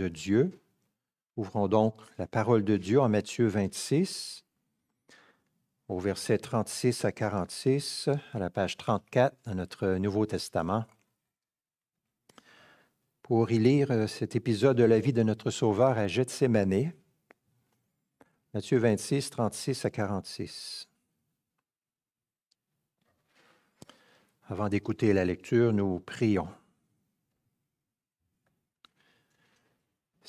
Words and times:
de 0.00 0.08
Dieu. 0.08 0.58
Ouvrons 1.36 1.68
donc 1.68 1.94
la 2.16 2.26
parole 2.26 2.64
de 2.64 2.78
Dieu 2.78 2.98
en 3.02 3.10
Matthieu 3.10 3.46
26, 3.46 4.46
au 5.88 5.98
verset 5.98 6.38
36 6.38 7.04
à 7.04 7.12
46, 7.12 8.08
à 8.32 8.38
la 8.38 8.48
page 8.48 8.78
34 8.78 9.36
de 9.46 9.52
notre 9.52 9.96
Nouveau 9.96 10.24
Testament, 10.24 10.86
pour 13.20 13.50
y 13.50 13.58
lire 13.58 13.90
euh, 13.90 14.06
cet 14.06 14.36
épisode 14.36 14.78
de 14.78 14.84
la 14.84 15.00
vie 15.00 15.12
de 15.12 15.22
notre 15.22 15.50
Sauveur 15.50 15.98
à 15.98 16.08
Gethsemane. 16.08 16.92
Matthieu 18.54 18.78
26, 18.78 19.28
36 19.28 19.84
à 19.84 19.90
46. 19.90 20.88
Avant 24.48 24.70
d'écouter 24.70 25.12
la 25.12 25.26
lecture, 25.26 25.74
nous 25.74 26.00
prions. 26.00 26.48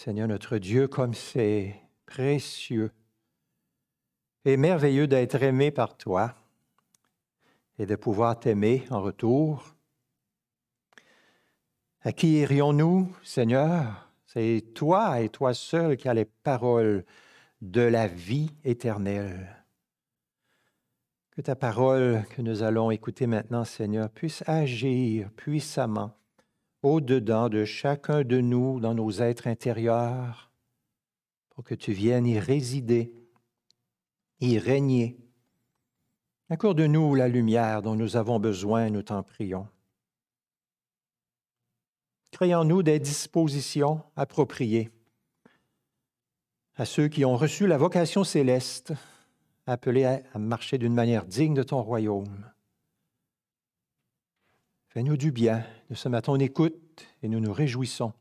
Seigneur 0.03 0.27
notre 0.27 0.57
Dieu, 0.57 0.87
comme 0.87 1.13
c'est 1.13 1.75
précieux 2.07 2.89
et 4.45 4.57
merveilleux 4.57 5.05
d'être 5.05 5.43
aimé 5.43 5.69
par 5.69 5.95
toi 5.95 6.33
et 7.77 7.85
de 7.85 7.95
pouvoir 7.95 8.39
t'aimer 8.39 8.83
en 8.89 8.99
retour. 8.99 9.75
À 12.01 12.13
qui 12.13 12.39
irions-nous, 12.39 13.15
Seigneur? 13.21 14.11
C'est 14.25 14.73
toi 14.73 15.21
et 15.21 15.29
toi 15.29 15.53
seul 15.53 15.95
qui 15.97 16.09
as 16.09 16.15
les 16.15 16.25
paroles 16.25 17.05
de 17.61 17.81
la 17.81 18.07
vie 18.07 18.55
éternelle. 18.63 19.55
Que 21.29 21.41
ta 21.41 21.55
parole 21.55 22.25
que 22.31 22.41
nous 22.41 22.63
allons 22.63 22.89
écouter 22.89 23.27
maintenant, 23.27 23.65
Seigneur, 23.65 24.09
puisse 24.09 24.43
agir 24.47 25.29
puissamment 25.33 26.17
au-dedans 26.83 27.49
de 27.49 27.65
chacun 27.65 28.23
de 28.23 28.39
nous, 28.39 28.79
dans 28.79 28.93
nos 28.93 29.11
êtres 29.21 29.47
intérieurs, 29.47 30.51
pour 31.49 31.63
que 31.63 31.75
tu 31.75 31.93
viennes 31.93 32.25
y 32.25 32.39
résider, 32.39 33.13
y 34.39 34.57
régner. 34.57 35.17
Accorde-nous 36.49 37.15
la 37.15 37.27
lumière 37.27 37.81
dont 37.81 37.95
nous 37.95 38.17
avons 38.17 38.39
besoin, 38.39 38.89
nous 38.89 39.03
t'en 39.03 39.23
prions. 39.23 39.67
Créons-nous 42.31 42.81
des 42.81 42.99
dispositions 42.99 44.03
appropriées 44.15 44.89
à 46.75 46.85
ceux 46.85 47.07
qui 47.09 47.25
ont 47.25 47.37
reçu 47.37 47.67
la 47.67 47.77
vocation 47.77 48.23
céleste 48.23 48.93
appelés 49.67 50.05
à, 50.05 50.39
marcher 50.39 50.77
d'une 50.77 50.93
manière 50.93 51.25
digne 51.25 51.53
de 51.53 51.63
ton 51.63 51.81
royaume. 51.81 52.50
Fais-nous 54.93 55.15
du 55.15 55.31
bien. 55.31 55.65
Nous 55.89 55.95
sommes 55.95 56.15
à 56.15 56.21
ton 56.21 56.35
écoute 56.35 57.07
et 57.23 57.29
nous 57.29 57.39
nous 57.39 57.53
réjouissons 57.53 58.11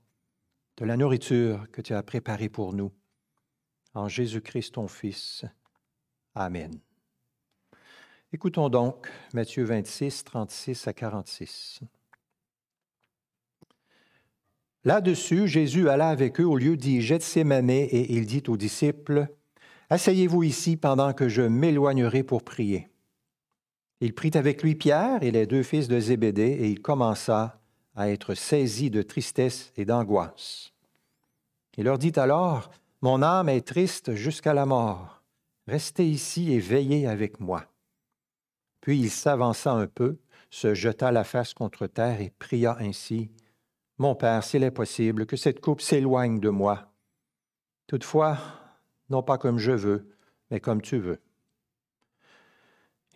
de 0.76 0.84
la 0.84 0.96
nourriture 0.96 1.68
que 1.72 1.80
tu 1.80 1.94
as 1.94 2.02
préparée 2.04 2.48
pour 2.48 2.74
nous. 2.74 2.92
En 3.92 4.06
Jésus-Christ, 4.06 4.74
ton 4.74 4.86
Fils. 4.86 5.44
Amen. 6.36 6.78
Écoutons 8.32 8.68
donc 8.68 9.10
Matthieu 9.34 9.64
26, 9.64 10.22
36 10.22 10.86
à 10.86 10.92
46. 10.92 11.80
Là-dessus, 14.84 15.48
Jésus 15.48 15.88
alla 15.88 16.08
avec 16.08 16.40
eux 16.40 16.46
au 16.46 16.56
lieu 16.56 16.76
dit 16.76 17.02
Gethsemane 17.02 17.68
et 17.68 18.12
il 18.12 18.26
dit 18.26 18.44
aux 18.46 18.56
disciples, 18.56 19.26
Asseyez-vous 19.88 20.44
ici 20.44 20.76
pendant 20.76 21.14
que 21.14 21.28
je 21.28 21.42
m'éloignerai 21.42 22.22
pour 22.22 22.44
prier. 22.44 22.89
Il 24.00 24.14
prit 24.14 24.30
avec 24.34 24.62
lui 24.62 24.74
Pierre 24.74 25.22
et 25.22 25.30
les 25.30 25.46
deux 25.46 25.62
fils 25.62 25.86
de 25.86 26.00
Zébédée 26.00 26.56
et 26.60 26.68
il 26.68 26.80
commença 26.80 27.60
à 27.94 28.08
être 28.08 28.34
saisi 28.34 28.90
de 28.90 29.02
tristesse 29.02 29.72
et 29.76 29.84
d'angoisse. 29.84 30.72
Il 31.76 31.84
leur 31.84 31.98
dit 31.98 32.12
alors, 32.16 32.70
Mon 33.02 33.22
âme 33.22 33.48
est 33.48 33.66
triste 33.66 34.14
jusqu'à 34.14 34.54
la 34.54 34.64
mort. 34.64 35.22
Restez 35.66 36.08
ici 36.08 36.52
et 36.52 36.58
veillez 36.58 37.06
avec 37.06 37.40
moi. 37.40 37.66
Puis 38.80 38.98
il 38.98 39.10
s'avança 39.10 39.72
un 39.72 39.86
peu, 39.86 40.18
se 40.50 40.74
jeta 40.74 41.12
la 41.12 41.24
face 41.24 41.52
contre 41.52 41.86
terre 41.86 42.20
et 42.20 42.32
pria 42.38 42.76
ainsi, 42.80 43.30
Mon 43.98 44.14
Père, 44.14 44.42
s'il 44.42 44.62
est 44.62 44.70
possible, 44.70 45.26
que 45.26 45.36
cette 45.36 45.60
coupe 45.60 45.82
s'éloigne 45.82 46.40
de 46.40 46.48
moi. 46.48 46.90
Toutefois, 47.86 48.38
non 49.10 49.22
pas 49.22 49.36
comme 49.36 49.58
je 49.58 49.72
veux, 49.72 50.16
mais 50.50 50.60
comme 50.60 50.80
tu 50.80 50.98
veux. 50.98 51.20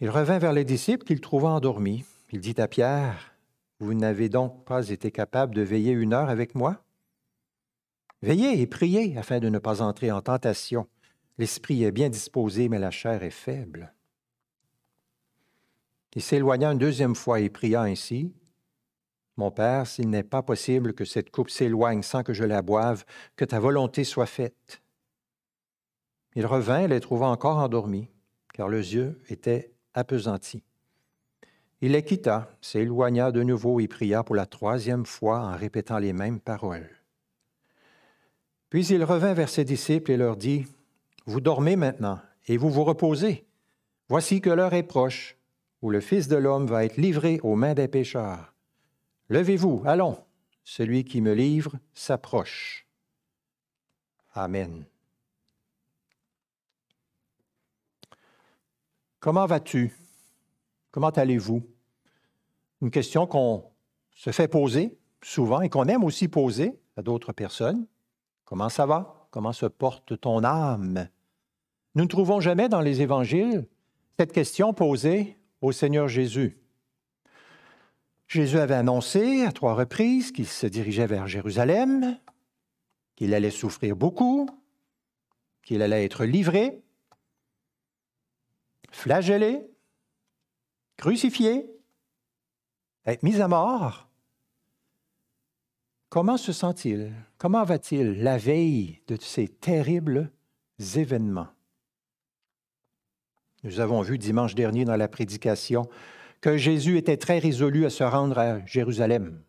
Il 0.01 0.11
revint 0.11 0.39
vers 0.39 0.53
les 0.53 0.65
disciples 0.65 1.05
qu'il 1.05 1.21
trouva 1.21 1.51
endormis. 1.51 2.05
Il 2.31 2.41
dit 2.41 2.61
à 2.61 2.67
Pierre, 2.67 3.35
Vous 3.79 3.95
n'avez 3.95 4.29
donc 4.29 4.65
pas 4.65 4.89
été 4.89 5.11
capable 5.11 5.55
de 5.55 5.63
veiller 5.63 5.93
une 5.93 6.13
heure 6.13 6.29
avec 6.29 6.55
moi? 6.55 6.83
Veillez 8.23 8.61
et 8.61 8.67
priez 8.67 9.17
afin 9.19 9.39
de 9.39 9.49
ne 9.49 9.59
pas 9.59 9.83
entrer 9.83 10.11
en 10.11 10.21
tentation. 10.23 10.89
L'esprit 11.39 11.85
est 11.85 11.93
bien 11.93 12.09
disposé, 12.09 12.69
mais 12.69 12.79
la 12.79 12.91
chair 12.91 13.23
est 13.23 13.31
faible. 13.31 13.93
Il 16.15 16.23
s'éloigna 16.23 16.73
une 16.73 16.79
deuxième 16.79 17.15
fois 17.15 17.41
et 17.41 17.51
pria 17.51 17.83
ainsi. 17.83 18.35
Mon 19.37 19.51
Père, 19.51 19.87
s'il 19.87 20.11
n'est 20.11 20.23
pas 20.23 20.43
possible 20.43 20.95
que 20.95 21.05
cette 21.05 21.31
coupe 21.31 21.51
s'éloigne 21.51 22.03
sans 22.03 22.23
que 22.23 22.33
je 22.33 22.45
la 22.45 22.63
boive, 22.63 23.05
que 23.37 23.45
ta 23.45 23.59
volonté 23.59 24.05
soit 24.05 24.27
faite. 24.27 24.81
Il 26.37 26.47
revint 26.47 26.87
les 26.87 27.01
trouva 27.01 27.27
encore 27.27 27.59
endormis, 27.59 28.09
car 28.53 28.69
leurs 28.69 28.81
yeux 28.81 29.21
étaient 29.29 29.74
appesantis. 29.95 30.63
Il 31.81 31.93
les 31.93 32.05
quitta, 32.05 32.51
s'éloigna 32.61 33.33
de 33.33 33.43
nouveau 33.43 33.81
et 33.81 33.89
pria 33.89 34.23
pour 34.23 34.35
la 34.35 34.47
troisième 34.47 35.07
fois 35.07 35.41
en 35.41 35.57
répétant 35.57 35.99
les 35.99 36.13
mêmes 36.13 36.41
paroles. 36.41 36.91
Puis 38.71 38.87
il 38.87 39.05
revint 39.05 39.35
vers 39.35 39.49
ses 39.49 39.65
disciples 39.65 40.11
et 40.11 40.17
leur 40.17 40.37
dit, 40.37 40.67
Vous 41.27 41.41
dormez 41.41 41.77
maintenant 41.77 42.21
et 42.47 42.57
vous 42.57 42.71
vous 42.71 42.85
reposez. 42.85 43.47
Voici 44.09 44.41
que 44.41 44.51
l'heure 44.51 44.75
est 44.75 44.83
proche 44.83 45.37
où 45.83 45.91
le 45.91 46.01
Fils 46.01 46.29
de 46.29 46.37
l'homme 46.37 46.67
va 46.67 46.85
être 46.85 46.97
livré 46.97 47.41
aux 47.43 47.57
mains 47.57 47.75
des 47.75 47.89
pécheurs. 47.89 48.55
Levez-vous, 49.29 49.83
allons, 49.85 50.19
celui 50.65 51.05
qui 51.05 51.21
me 51.21 51.35
livre 51.35 51.75
s'approche. 51.93 52.87
Amen. 54.33 54.87
Comment 59.25 59.47
vas-tu? 59.47 59.91
Comment 60.91 61.09
allez-vous? 61.09 61.63
Une 62.83 62.91
question 62.91 63.27
qu'on 63.27 63.65
se 64.15 64.33
fait 64.33 64.49
poser 64.49 64.99
souvent 65.23 65.63
et 65.63 65.71
qu'on 65.71 65.87
aime 65.87 66.05
aussi 66.05 66.29
poser 66.29 66.79
à 66.99 67.01
d'autres 67.01 67.33
personnes. 67.33 67.87
Comment 68.45 68.69
ça 68.69 68.85
va? 68.85 69.27
Comment 69.31 69.55
se 69.55 69.65
porte 69.65 70.21
ton 70.21 70.45
âme? 70.45 71.09
Nous 71.95 72.03
ne 72.03 72.09
trouvons 72.09 72.41
jamais 72.41 72.69
dans 72.69 72.83
les 72.83 73.01
évangiles 73.01 73.67
cette 74.19 74.33
question 74.33 74.75
posée 74.75 75.39
au 75.63 75.73
Seigneur 75.73 76.07
Jésus. 76.07 76.59
Jésus 78.29 78.59
avait 78.59 78.75
annoncé 78.75 79.47
à 79.47 79.53
trois 79.53 79.73
reprises 79.73 80.33
qu'il 80.33 80.47
se 80.47 80.67
dirigeait 80.67 81.07
vers 81.07 81.29
Jérusalem, 81.29 82.19
qu'il 83.17 83.33
allait 83.33 83.49
souffrir 83.49 83.97
beaucoup, 83.97 84.51
qu'il 85.63 85.81
allait 85.81 86.05
être 86.05 86.27
livré, 86.27 86.84
flagellé, 88.95 89.61
crucifié, 90.97 91.67
être 93.05 93.23
mis 93.23 93.41
à 93.41 93.49
mort. 93.49 94.09
Comment 96.09 96.37
se 96.37 96.53
sent-il? 96.53 97.13
Comment 97.37 97.65
va-t-il 97.65 98.23
la 98.23 98.39
veille 98.39 99.03
de 99.09 99.17
ces 99.21 99.49
terribles 99.49 100.31
événements? 100.95 101.49
Nous 103.65 103.81
avons 103.81 104.01
vu 104.01 104.17
dimanche 104.17 104.55
dernier 104.55 104.85
dans 104.85 104.97
la 104.97 105.09
prédication 105.09 105.89
que 106.41 106.57
Jésus 106.57 106.97
était 106.97 107.17
très 107.17 107.39
résolu 107.39 107.87
à 107.87 107.91
se 107.91 108.05
rendre 108.05 108.39
à 108.39 108.65
Jérusalem. 108.65 109.43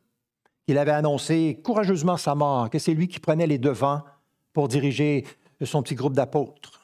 Il 0.68 0.80
avait 0.80 0.92
annoncé 0.92 1.62
courageusement 1.64 2.18
sa 2.18 2.34
mort, 2.34 2.72
que 2.72 2.80
c'est 2.80 2.96
lui 2.96 3.08
qui 3.08 3.20
prenait 3.20 3.48
les 3.48 3.60
devants 3.60 4.04
pour 4.54 4.68
diriger 4.68 5.24
son 5.62 5.84
petit 5.84 5.96
groupe 5.96 6.14
d'apôtres. 6.14 6.75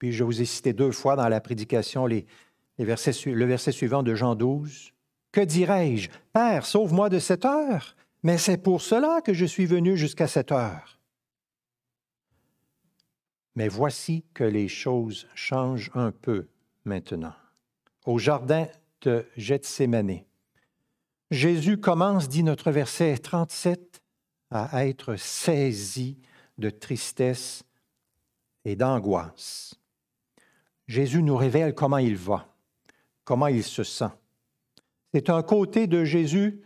Puis 0.00 0.12
je 0.12 0.24
vous 0.24 0.40
ai 0.40 0.46
cité 0.46 0.72
deux 0.72 0.92
fois 0.92 1.14
dans 1.14 1.28
la 1.28 1.42
prédication 1.42 2.06
les, 2.06 2.26
versets, 2.78 3.12
le 3.26 3.44
verset 3.44 3.70
suivant 3.70 4.02
de 4.02 4.14
Jean 4.14 4.34
12. 4.34 4.92
Que 5.30 5.42
dirais-je? 5.42 6.08
Père, 6.32 6.64
sauve-moi 6.64 7.10
de 7.10 7.18
cette 7.18 7.44
heure, 7.44 7.94
mais 8.22 8.38
c'est 8.38 8.56
pour 8.56 8.80
cela 8.80 9.20
que 9.20 9.34
je 9.34 9.44
suis 9.44 9.66
venu 9.66 9.98
jusqu'à 9.98 10.26
cette 10.26 10.52
heure. 10.52 10.98
Mais 13.54 13.68
voici 13.68 14.24
que 14.32 14.42
les 14.42 14.68
choses 14.68 15.28
changent 15.34 15.90
un 15.94 16.12
peu 16.12 16.48
maintenant. 16.84 17.34
Au 18.06 18.18
jardin 18.18 18.66
de 19.02 19.26
Gethsemane, 19.36 20.20
Jésus 21.30 21.76
commence, 21.76 22.26
dit 22.26 22.42
notre 22.42 22.70
verset 22.70 23.18
37, 23.18 24.00
à 24.50 24.86
être 24.86 25.16
saisi 25.16 26.18
de 26.56 26.70
tristesse 26.70 27.64
et 28.64 28.76
d'angoisse. 28.76 29.79
Jésus 30.90 31.22
nous 31.22 31.36
révèle 31.36 31.72
comment 31.72 31.98
il 31.98 32.16
va, 32.16 32.52
comment 33.22 33.46
il 33.46 33.62
se 33.62 33.84
sent. 33.84 34.10
C'est 35.14 35.30
un 35.30 35.40
côté 35.44 35.86
de 35.86 36.02
Jésus 36.02 36.62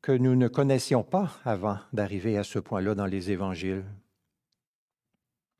que 0.00 0.12
nous 0.12 0.34
ne 0.36 0.48
connaissions 0.48 1.02
pas 1.02 1.38
avant 1.44 1.78
d'arriver 1.92 2.38
à 2.38 2.44
ce 2.44 2.58
point-là 2.58 2.94
dans 2.94 3.04
les 3.04 3.30
évangiles. 3.30 3.84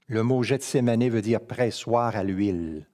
Le 0.06 0.22
mot 0.22 0.42
Gethsemane 0.42 1.06
veut 1.10 1.20
dire 1.20 1.42
pressoir 1.42 2.16
à 2.16 2.24
l'huile. 2.24 2.88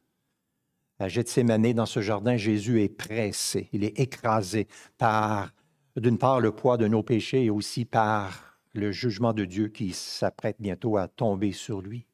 À 0.99 1.07
Gethsemane, 1.07 1.73
dans 1.73 1.87
ce 1.87 2.01
jardin, 2.01 2.37
Jésus 2.37 2.83
est 2.83 2.89
pressé, 2.89 3.69
il 3.73 3.85
est 3.85 4.01
écrasé 4.01 4.67
par, 4.99 5.53
d'une 5.95 6.19
part, 6.19 6.41
le 6.41 6.51
poids 6.51 6.77
de 6.77 6.89
nos 6.89 7.05
péchés 7.05 7.45
et 7.45 7.51
aussi 7.51 7.85
par 7.85 8.59
le 8.75 8.91
jugement 8.91 9.33
de 9.33 9.45
Dieu 9.45 9.69
qui 9.69 9.93
s'apprête 9.93 10.57
bientôt 10.59 10.97
à 10.97 11.07
tomber 11.07 11.53
sur 11.53 11.81
lui. 11.81 12.09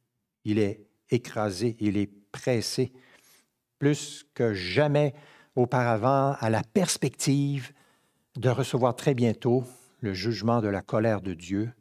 Il 0.44 0.58
est 0.58 0.84
écrasé, 1.10 1.76
il 1.80 1.96
est 1.96 2.10
pressé, 2.32 2.92
plus 3.78 4.26
que 4.34 4.54
jamais 4.54 5.14
auparavant, 5.56 6.36
à 6.40 6.50
la 6.50 6.62
perspective 6.62 7.72
de 8.36 8.48
recevoir 8.48 8.96
très 8.96 9.14
bientôt 9.14 9.64
le 10.00 10.12
jugement 10.12 10.60
de 10.60 10.68
la 10.68 10.82
colère 10.82 11.20
de 11.20 11.34
Dieu 11.34 11.72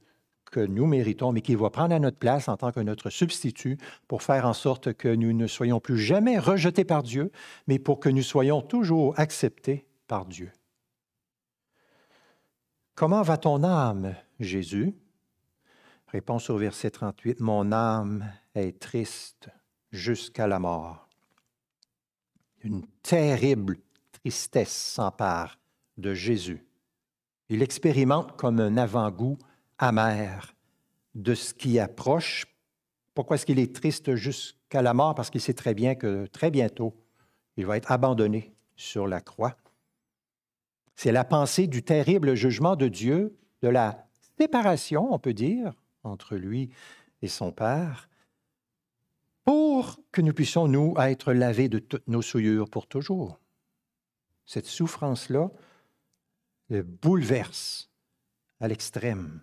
que 0.53 0.59
nous 0.59 0.85
méritons, 0.85 1.31
mais 1.31 1.41
qu'il 1.41 1.57
va 1.57 1.71
prendre 1.71 1.95
à 1.95 1.99
notre 1.99 2.17
place 2.17 2.47
en 2.47 2.55
tant 2.57 2.71
que 2.71 2.79
notre 2.79 3.09
substitut 3.09 3.77
pour 4.07 4.21
faire 4.21 4.45
en 4.45 4.53
sorte 4.53 4.93
que 4.93 5.07
nous 5.07 5.33
ne 5.33 5.47
soyons 5.47 5.79
plus 5.79 5.97
jamais 5.97 6.37
rejetés 6.37 6.85
par 6.85 7.01
Dieu, 7.01 7.31
mais 7.67 7.79
pour 7.79 7.99
que 7.99 8.09
nous 8.09 8.21
soyons 8.21 8.61
toujours 8.61 9.19
acceptés 9.19 9.87
par 10.07 10.25
Dieu. 10.25 10.51
Comment 12.93 13.23
va 13.23 13.37
ton 13.37 13.63
âme, 13.63 14.15
Jésus? 14.39 14.93
Réponse 16.13 16.51
au 16.51 16.57
verset 16.57 16.91
38, 16.91 17.39
Mon 17.39 17.71
âme 17.71 18.31
est 18.53 18.79
triste 18.79 19.49
jusqu'à 19.91 20.45
la 20.45 20.59
mort. 20.59 21.09
Une 22.61 22.85
terrible 23.01 23.79
tristesse 24.11 24.71
s'empare 24.71 25.57
de 25.97 26.13
Jésus. 26.13 26.63
Il 27.49 27.63
expérimente 27.63 28.37
comme 28.37 28.59
un 28.59 28.77
avant-goût 28.77 29.39
amer 29.79 30.53
de 31.15 31.33
ce 31.33 31.51
qui 31.51 31.79
approche. 31.79 32.45
Pourquoi 33.15 33.37
est-ce 33.37 33.47
qu'il 33.47 33.57
est 33.57 33.73
triste 33.73 34.13
jusqu'à 34.13 34.83
la 34.83 34.93
mort? 34.93 35.15
Parce 35.15 35.31
qu'il 35.31 35.41
sait 35.41 35.55
très 35.55 35.73
bien 35.73 35.95
que 35.95 36.27
très 36.27 36.51
bientôt, 36.51 36.95
il 37.57 37.65
va 37.65 37.75
être 37.75 37.91
abandonné 37.91 38.53
sur 38.75 39.07
la 39.07 39.19
croix. 39.19 39.57
C'est 40.93 41.11
la 41.11 41.23
pensée 41.23 41.65
du 41.65 41.81
terrible 41.81 42.35
jugement 42.35 42.75
de 42.75 42.87
Dieu, 42.87 43.35
de 43.63 43.67
la 43.67 44.05
séparation, 44.37 45.11
on 45.11 45.17
peut 45.17 45.33
dire, 45.33 45.73
entre 46.03 46.35
lui 46.35 46.69
et 47.21 47.27
son 47.27 47.51
Père, 47.51 48.09
pour 49.43 49.99
que 50.11 50.21
nous 50.21 50.33
puissions, 50.33 50.67
nous, 50.67 50.93
être 50.97 51.33
lavés 51.33 51.69
de 51.69 51.79
toutes 51.79 52.07
nos 52.07 52.21
souillures 52.21 52.69
pour 52.69 52.87
toujours. 52.87 53.39
Cette 54.45 54.67
souffrance-là 54.67 55.51
le 56.69 56.81
bouleverse 56.81 57.89
à 58.59 58.67
l'extrême 58.67 59.41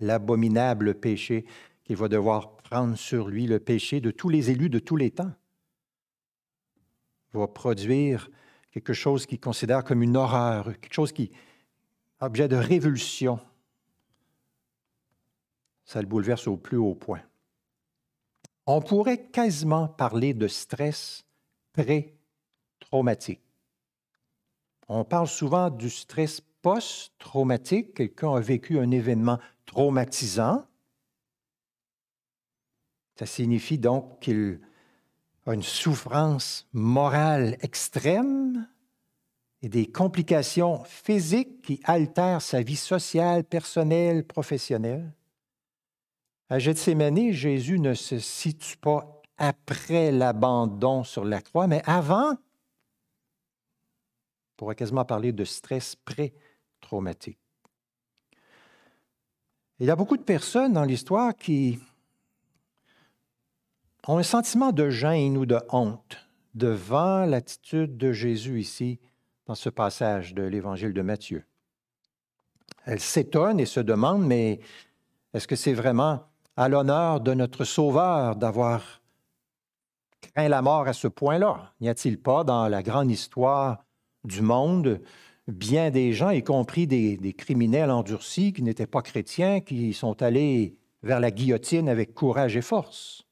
l'abominable 0.00 0.94
péché 0.94 1.44
qu'il 1.84 1.96
va 1.96 2.08
devoir 2.08 2.56
prendre 2.56 2.96
sur 2.96 3.28
lui, 3.28 3.46
le 3.46 3.60
péché 3.60 4.00
de 4.00 4.10
tous 4.10 4.28
les 4.28 4.50
élus 4.50 4.70
de 4.70 4.78
tous 4.78 4.96
les 4.96 5.10
temps. 5.10 5.32
va 7.32 7.48
produire 7.48 8.30
quelque 8.70 8.92
chose 8.92 9.26
qu'il 9.26 9.40
considère 9.40 9.84
comme 9.84 10.02
une 10.02 10.16
horreur, 10.16 10.64
quelque 10.80 10.94
chose 10.94 11.12
qui 11.12 11.30
objet 12.20 12.48
de 12.48 12.56
révulsion. 12.56 13.38
Ça 15.84 16.00
le 16.00 16.06
bouleverse 16.06 16.46
au 16.46 16.56
plus 16.56 16.76
haut 16.76 16.94
point. 16.94 17.22
On 18.66 18.80
pourrait 18.80 19.26
quasiment 19.26 19.88
parler 19.88 20.32
de 20.32 20.48
stress 20.48 21.24
pré-traumatique. 21.72 23.42
On 24.88 25.04
parle 25.04 25.28
souvent 25.28 25.70
du 25.70 25.90
stress 25.90 26.40
post-traumatique. 26.62 27.94
Quelqu'un 27.94 28.34
a 28.34 28.40
vécu 28.40 28.78
un 28.78 28.90
événement 28.90 29.38
traumatisant. 29.66 30.66
Ça 33.16 33.26
signifie 33.26 33.78
donc 33.78 34.20
qu'il 34.20 34.60
a 35.46 35.54
une 35.54 35.62
souffrance 35.62 36.66
morale 36.72 37.56
extrême 37.60 38.66
et 39.62 39.68
des 39.68 39.86
complications 39.86 40.82
physiques 40.84 41.62
qui 41.62 41.80
altèrent 41.84 42.42
sa 42.42 42.62
vie 42.62 42.76
sociale, 42.76 43.44
personnelle, 43.44 44.26
professionnelle. 44.26 45.12
À 46.50 46.58
Gethsemane, 46.58 47.32
Jésus 47.32 47.78
ne 47.78 47.94
se 47.94 48.18
situe 48.18 48.76
pas 48.76 49.22
après 49.38 50.12
l'abandon 50.12 51.02
sur 51.02 51.24
la 51.24 51.40
croix, 51.40 51.66
mais 51.66 51.82
avant. 51.86 52.32
On 52.32 52.38
pourrait 54.56 54.74
quasiment 54.74 55.04
parler 55.04 55.32
de 55.32 55.44
stress 55.44 55.96
pré-traumatique. 55.96 57.38
Il 59.80 59.86
y 59.86 59.90
a 59.90 59.96
beaucoup 59.96 60.16
de 60.16 60.22
personnes 60.22 60.74
dans 60.74 60.84
l'histoire 60.84 61.34
qui 61.34 61.80
ont 64.06 64.18
un 64.18 64.22
sentiment 64.22 64.70
de 64.70 64.90
gêne 64.90 65.36
ou 65.36 65.46
de 65.46 65.58
honte 65.70 66.28
devant 66.54 67.24
l'attitude 67.24 67.96
de 67.96 68.12
Jésus 68.12 68.60
ici, 68.60 69.00
dans 69.46 69.54
ce 69.54 69.68
passage 69.68 70.34
de 70.34 70.42
l'Évangile 70.42 70.92
de 70.92 71.02
Matthieu. 71.02 71.44
Elles 72.84 73.00
s'étonnent 73.00 73.60
et 73.60 73.66
se 73.66 73.80
demandent, 73.80 74.24
mais 74.24 74.60
est-ce 75.32 75.48
que 75.48 75.56
c'est 75.56 75.74
vraiment 75.74 76.22
à 76.56 76.68
l'honneur 76.68 77.20
de 77.20 77.34
notre 77.34 77.64
Sauveur 77.64 78.36
d'avoir 78.36 79.02
craint 80.20 80.48
la 80.48 80.62
mort 80.62 80.86
à 80.86 80.92
ce 80.92 81.08
point-là. 81.08 81.72
N'y 81.80 81.88
a-t-il 81.88 82.20
pas 82.20 82.44
dans 82.44 82.68
la 82.68 82.82
grande 82.82 83.10
histoire 83.10 83.84
du 84.24 84.40
monde 84.40 85.00
bien 85.46 85.90
des 85.90 86.12
gens, 86.12 86.30
y 86.30 86.42
compris 86.42 86.86
des, 86.86 87.34
criminels 87.36 87.90
endurcis 87.90 88.52
qui 88.52 88.62
n'étaient 88.62 88.86
pas 88.86 89.02
chrétiens, 89.02 89.60
qui 89.60 89.92
sont 89.92 90.22
allés 90.22 90.78
vers 91.02 91.20
la 91.20 91.30
guillotine 91.30 91.88
avec 91.88 92.14
courage 92.14 92.56
et 92.56 92.62
force? 92.62 93.24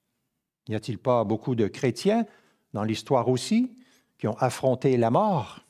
N'y 0.69 0.75
a-t-il 0.75 0.99
pas 0.99 1.25
beaucoup 1.25 1.55
de 1.55 1.69
chrétiens 1.69 2.27
dans 2.75 2.85
l'histoire 2.85 3.29
aussi 3.29 3.73
qui 4.19 4.29
ont 4.29 4.37
affronté 4.39 4.97
la 4.97 5.11
mort? 5.11 5.61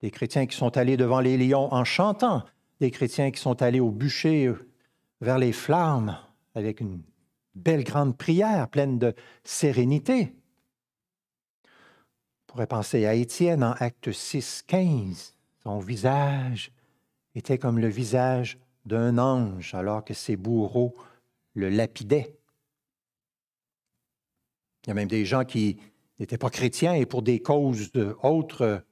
Des 0.00 0.10
chrétiens 0.10 0.46
qui 0.46 0.56
sont 0.56 0.76
allés 0.76 0.96
devant 0.96 1.20
les 1.20 1.36
lions 1.36 1.72
en 1.72 1.84
chantant, 1.84 2.44
des 2.80 2.90
chrétiens 2.90 3.30
qui 3.30 3.40
sont 3.40 3.62
allés 3.62 3.78
au 3.78 3.90
bûcher 3.90 4.52
vers 5.20 5.38
les 5.38 5.52
flammes 5.52 6.18
avec 6.54 6.80
une 6.80 7.02
belle 7.54 7.84
grande 7.84 8.16
prière 8.16 8.68
pleine 8.68 8.98
de 8.98 9.14
sérénité. 9.44 10.34
On 11.64 12.52
pourrait 12.52 12.66
penser 12.66 13.06
à 13.06 13.14
Étienne 13.14 13.64
en 13.64 13.72
Acte 13.72 14.12
6, 14.12 14.64
15. 14.66 15.34
Son 15.62 15.78
visage 15.78 16.72
était 17.34 17.58
comme 17.58 17.78
le 17.78 17.88
visage 17.88 18.58
d'un 18.84 19.18
ange 19.18 19.74
alors 19.74 20.04
que 20.04 20.14
ses 20.14 20.36
bourreaux 20.36 20.94
le 21.54 21.68
lapidaient. 21.68 22.36
Il 24.84 24.88
y 24.88 24.90
a 24.90 24.94
même 24.94 25.08
des 25.08 25.24
gens 25.24 25.44
qui 25.44 25.78
n'étaient 26.18 26.38
pas 26.38 26.50
chrétiens 26.50 26.94
et 26.94 27.06
pour 27.06 27.22
des 27.22 27.40
causes 27.40 27.90
autres 28.22 28.84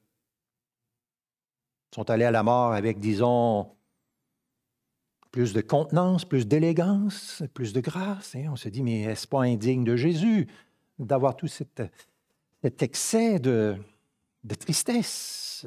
sont 1.94 2.08
allés 2.08 2.24
à 2.24 2.30
la 2.30 2.42
mort 2.42 2.72
avec, 2.72 2.98
disons, 2.98 3.74
plus 5.30 5.52
de 5.52 5.60
contenance, 5.60 6.24
plus 6.24 6.46
d'élégance, 6.46 7.42
plus 7.54 7.72
de 7.72 7.80
grâce. 7.80 8.34
Hein. 8.34 8.48
On 8.50 8.56
se 8.56 8.68
dit, 8.68 8.82
mais 8.82 9.02
est-ce 9.02 9.28
pas 9.28 9.42
indigne 9.42 9.84
de 9.84 9.96
Jésus 9.96 10.48
d'avoir 10.98 11.36
tout 11.36 11.46
cet, 11.46 11.82
excès 12.62 13.38
de, 13.38 13.76
de 14.44 14.54
tristesse? 14.54 15.66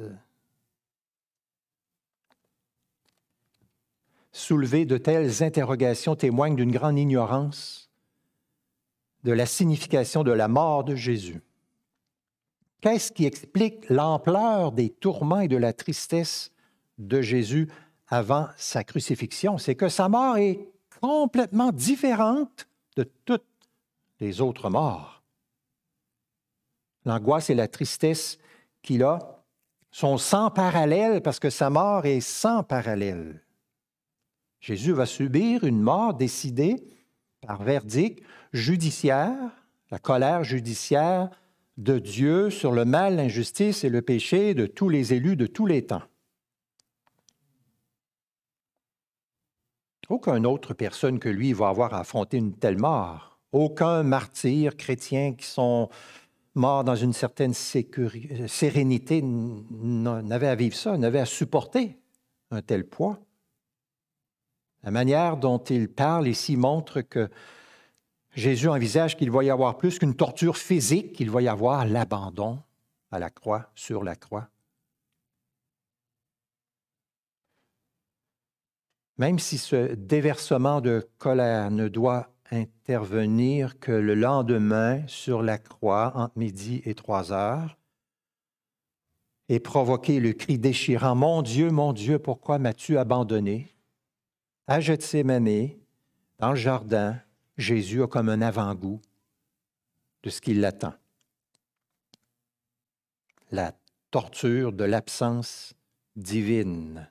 Soulever 4.32 4.84
de 4.84 4.98
telles 4.98 5.42
interrogations 5.42 6.16
témoigne 6.16 6.56
d'une 6.56 6.72
grande 6.72 6.98
ignorance 6.98 7.90
de 9.22 9.32
la 9.32 9.46
signification 9.46 10.22
de 10.22 10.32
la 10.32 10.48
mort 10.48 10.84
de 10.84 10.94
Jésus. 10.94 11.40
Qu'est-ce 12.82 13.10
qui 13.10 13.24
explique 13.24 13.88
l'ampleur 13.88 14.72
des 14.72 14.90
tourments 14.90 15.40
et 15.40 15.48
de 15.48 15.56
la 15.56 15.72
tristesse 15.72 16.52
de 16.98 17.22
Jésus 17.22 17.70
avant 18.14 18.48
sa 18.56 18.84
crucifixion, 18.84 19.58
c'est 19.58 19.74
que 19.74 19.88
sa 19.88 20.08
mort 20.08 20.36
est 20.36 20.60
complètement 21.00 21.72
différente 21.72 22.68
de 22.96 23.02
toutes 23.24 23.42
les 24.20 24.40
autres 24.40 24.70
morts. 24.70 25.22
L'angoisse 27.04 27.50
et 27.50 27.54
la 27.54 27.66
tristesse 27.66 28.38
qu'il 28.82 29.02
a 29.02 29.42
sont 29.90 30.16
sans 30.16 30.50
parallèle 30.50 31.22
parce 31.22 31.40
que 31.40 31.50
sa 31.50 31.70
mort 31.70 32.06
est 32.06 32.20
sans 32.20 32.62
parallèle. 32.62 33.42
Jésus 34.60 34.92
va 34.92 35.06
subir 35.06 35.64
une 35.64 35.82
mort 35.82 36.14
décidée 36.14 36.84
par 37.44 37.64
verdict 37.64 38.24
judiciaire, 38.52 39.36
la 39.90 39.98
colère 39.98 40.44
judiciaire 40.44 41.30
de 41.76 41.98
Dieu 41.98 42.48
sur 42.48 42.70
le 42.70 42.84
mal, 42.84 43.16
l'injustice 43.16 43.82
et 43.82 43.90
le 43.90 44.02
péché 44.02 44.54
de 44.54 44.66
tous 44.66 44.88
les 44.88 45.12
élus 45.12 45.36
de 45.36 45.46
tous 45.46 45.66
les 45.66 45.84
temps. 45.84 46.02
Aucune 50.08 50.46
autre 50.46 50.74
personne 50.74 51.18
que 51.18 51.28
lui 51.28 51.52
va 51.52 51.68
avoir 51.68 51.94
affronté 51.94 52.36
une 52.36 52.54
telle 52.54 52.78
mort. 52.78 53.38
Aucun 53.52 54.02
martyr 54.02 54.76
chrétien 54.76 55.34
qui 55.34 55.46
sont 55.46 55.88
morts 56.54 56.84
dans 56.84 56.96
une 56.96 57.12
certaine 57.12 57.54
sérénité 57.54 59.22
n'avait 59.22 60.48
à 60.48 60.54
vivre 60.54 60.76
ça, 60.76 60.96
n'avait 60.96 61.20
à 61.20 61.26
supporter 61.26 61.96
un 62.50 62.62
tel 62.62 62.84
poids. 62.84 63.18
La 64.82 64.90
manière 64.90 65.36
dont 65.36 65.58
il 65.58 65.88
parle 65.88 66.28
ici 66.28 66.56
montre 66.56 67.00
que 67.00 67.30
Jésus 68.34 68.68
envisage 68.68 69.16
qu'il 69.16 69.30
va 69.30 69.44
y 69.44 69.50
avoir 69.50 69.78
plus 69.78 69.98
qu'une 69.98 70.14
torture 70.14 70.58
physique, 70.58 71.12
qu'il 71.14 71.30
va 71.30 71.40
y 71.40 71.48
avoir 71.48 71.86
l'abandon 71.86 72.58
à 73.10 73.18
la 73.18 73.30
croix, 73.30 73.70
sur 73.74 74.02
la 74.02 74.16
croix. 74.16 74.48
Même 79.18 79.38
si 79.38 79.58
ce 79.58 79.94
déversement 79.94 80.80
de 80.80 81.08
colère 81.18 81.70
ne 81.70 81.88
doit 81.88 82.30
intervenir 82.50 83.78
que 83.78 83.92
le 83.92 84.14
lendemain 84.14 85.06
sur 85.06 85.42
la 85.42 85.58
croix 85.58 86.12
entre 86.16 86.38
midi 86.38 86.82
et 86.84 86.94
trois 86.94 87.32
heures, 87.32 87.76
et 89.48 89.60
provoquer 89.60 90.20
le 90.20 90.32
cri 90.32 90.58
déchirant 90.58 91.14
Mon 91.14 91.42
Dieu, 91.42 91.70
mon 91.70 91.92
Dieu, 91.92 92.18
pourquoi 92.18 92.58
m'as-tu 92.58 92.96
abandonné? 92.98 93.74
À 94.66 94.80
Gethsemane, 94.80 95.70
dans 96.38 96.50
le 96.50 96.56
jardin, 96.56 97.20
Jésus 97.58 98.02
a 98.02 98.06
comme 98.06 98.28
un 98.28 98.40
avant-goût 98.40 99.00
de 100.22 100.30
ce 100.30 100.40
qui 100.40 100.54
l'attend. 100.54 100.94
La 103.50 103.74
torture 104.10 104.72
de 104.72 104.84
l'absence 104.84 105.74
divine. 106.16 107.08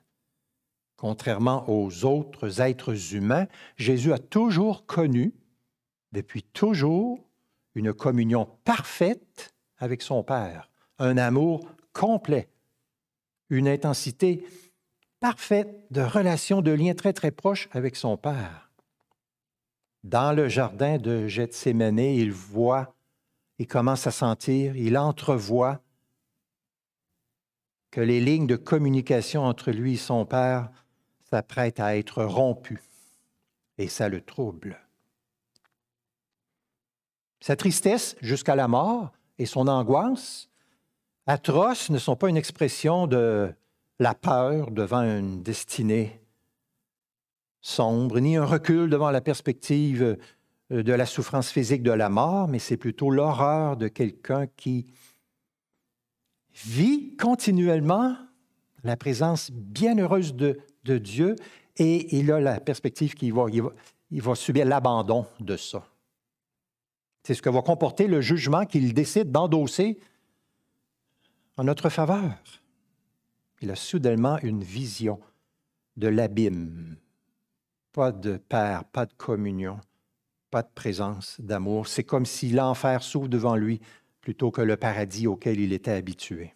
Contrairement 1.04 1.68
aux 1.68 2.06
autres 2.06 2.62
êtres 2.62 3.14
humains, 3.14 3.46
Jésus 3.76 4.14
a 4.14 4.18
toujours 4.18 4.86
connu, 4.86 5.34
depuis 6.12 6.42
toujours, 6.42 7.20
une 7.74 7.92
communion 7.92 8.48
parfaite 8.64 9.54
avec 9.76 10.00
son 10.00 10.22
Père, 10.22 10.70
un 10.98 11.18
amour 11.18 11.68
complet, 11.92 12.48
une 13.50 13.68
intensité 13.68 14.46
parfaite 15.20 15.76
de 15.90 16.00
relation, 16.00 16.62
de 16.62 16.70
lien 16.70 16.94
très 16.94 17.12
très 17.12 17.32
proche 17.32 17.68
avec 17.72 17.96
son 17.96 18.16
Père. 18.16 18.70
Dans 20.04 20.34
le 20.34 20.48
jardin 20.48 20.96
de 20.96 21.26
Gethsemane, 21.26 21.98
il 21.98 22.32
voit, 22.32 22.94
il 23.58 23.66
commence 23.66 24.06
à 24.06 24.10
sentir, 24.10 24.74
il 24.74 24.96
entrevoit 24.96 25.82
que 27.90 28.00
les 28.00 28.20
lignes 28.20 28.46
de 28.46 28.56
communication 28.56 29.44
entre 29.44 29.70
lui 29.70 29.92
et 29.92 29.98
son 29.98 30.24
Père 30.24 30.70
s'apprêtent 31.34 31.80
à 31.80 31.96
être 31.96 32.22
rompues. 32.22 32.80
Et 33.76 33.88
ça 33.88 34.08
le 34.08 34.20
trouble. 34.20 34.78
Sa 37.40 37.56
tristesse 37.56 38.14
jusqu'à 38.20 38.54
la 38.54 38.68
mort 38.68 39.10
et 39.38 39.44
son 39.44 39.66
angoisse 39.66 40.48
atroces 41.26 41.90
ne 41.90 41.98
sont 41.98 42.14
pas 42.14 42.28
une 42.28 42.36
expression 42.36 43.08
de 43.08 43.52
la 43.98 44.14
peur 44.14 44.70
devant 44.70 45.02
une 45.02 45.42
destinée 45.42 46.20
sombre, 47.60 48.20
ni 48.20 48.36
un 48.36 48.44
recul 48.44 48.88
devant 48.88 49.10
la 49.10 49.20
perspective 49.20 50.16
euh, 50.70 50.82
de 50.84 50.92
la 50.92 51.04
souffrance 51.04 51.50
physique 51.50 51.82
de 51.82 51.90
la 51.90 52.10
mort, 52.10 52.46
mais 52.46 52.60
c'est 52.60 52.76
plutôt 52.76 53.10
l'horreur 53.10 53.76
de 53.76 53.88
quelqu'un 53.88 54.46
qui 54.46 54.86
vit 56.52 57.16
continuellement 57.16 58.16
la 58.84 58.96
présence 58.96 59.50
bienheureuse 59.50 60.34
de, 60.34 60.58
Dieu 60.98 61.34
et 61.78 62.16
il 62.16 62.30
a 62.30 62.40
la 62.40 62.60
perspective 62.60 63.14
qu'il 63.14 63.32
va, 63.32 63.46
il 64.10 64.22
va 64.22 64.34
subir 64.34 64.66
l'abandon 64.66 65.26
de 65.40 65.56
ça. 65.56 65.86
C'est 67.22 67.32
ce 67.32 67.40
que 67.40 67.48
va 67.48 67.62
comporter 67.62 68.06
le 68.06 68.20
jugement 68.20 68.66
qu'il 68.66 68.92
décide 68.92 69.32
d'endosser 69.32 69.98
en 71.56 71.64
notre 71.64 71.88
faveur. 71.88 72.34
Il 73.62 73.70
a 73.70 73.76
soudainement 73.76 74.38
une 74.42 74.62
vision 74.62 75.18
de 75.96 76.08
l'abîme. 76.08 76.96
Pas 77.92 78.12
de 78.12 78.36
Père, 78.36 78.84
pas 78.84 79.06
de 79.06 79.14
communion, 79.14 79.80
pas 80.50 80.62
de 80.62 80.70
présence 80.74 81.40
d'amour. 81.40 81.86
C'est 81.86 82.04
comme 82.04 82.26
si 82.26 82.50
l'enfer 82.50 83.02
s'ouvre 83.02 83.28
devant 83.28 83.56
lui 83.56 83.80
plutôt 84.20 84.50
que 84.50 84.60
le 84.60 84.76
paradis 84.76 85.26
auquel 85.26 85.60
il 85.60 85.72
était 85.72 85.92
habitué. 85.92 86.54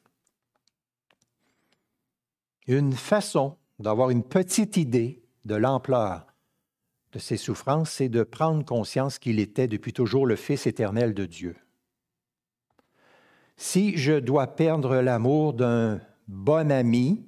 Une 2.68 2.92
façon 2.92 3.56
d'avoir 3.78 4.10
une 4.10 4.22
petite 4.22 4.76
idée 4.76 5.22
de 5.46 5.54
l'ampleur 5.54 6.26
de 7.12 7.18
ses 7.18 7.38
souffrances, 7.38 7.90
c'est 7.90 8.10
de 8.10 8.22
prendre 8.22 8.62
conscience 8.62 9.18
qu'il 9.18 9.40
était 9.40 9.68
depuis 9.68 9.94
toujours 9.94 10.26
le 10.26 10.36
Fils 10.36 10.66
éternel 10.66 11.14
de 11.14 11.24
Dieu. 11.24 11.56
Si 13.56 13.96
je 13.96 14.12
dois 14.12 14.48
perdre 14.48 14.96
l'amour 14.96 15.54
d'un 15.54 16.02
bon 16.28 16.70
ami, 16.70 17.26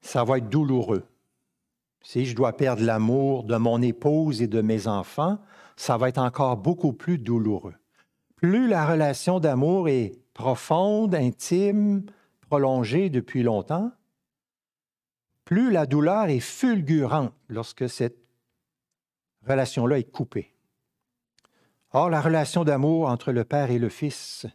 ça 0.00 0.24
va 0.24 0.38
être 0.38 0.48
douloureux. 0.48 1.04
Si 2.00 2.24
je 2.24 2.34
dois 2.34 2.56
perdre 2.56 2.82
l'amour 2.82 3.44
de 3.44 3.56
mon 3.56 3.82
épouse 3.82 4.40
et 4.40 4.46
de 4.46 4.62
mes 4.62 4.86
enfants, 4.86 5.38
ça 5.76 5.98
va 5.98 6.08
être 6.08 6.18
encore 6.18 6.56
beaucoup 6.56 6.94
plus 6.94 7.18
douloureux. 7.18 7.74
Plus 8.36 8.68
la 8.68 8.86
relation 8.86 9.38
d'amour 9.38 9.90
est 9.90 10.12
profonde, 10.32 11.14
intime, 11.14 12.06
prolongée 12.48 13.10
depuis 13.10 13.42
longtemps, 13.42 13.92
plus 15.44 15.70
la 15.70 15.86
douleur 15.86 16.26
est 16.28 16.40
fulgurante 16.40 17.32
lorsque 17.48 17.88
cette 17.88 18.18
relation-là 19.46 19.98
est 19.98 20.10
coupée. 20.10 20.52
Or, 21.92 22.10
la 22.10 22.20
relation 22.20 22.64
d'amour 22.64 23.08
entre 23.08 23.32
le 23.32 23.44
Père 23.44 23.70
et 23.70 23.78
le 23.78 23.88
Fils, 23.88 24.46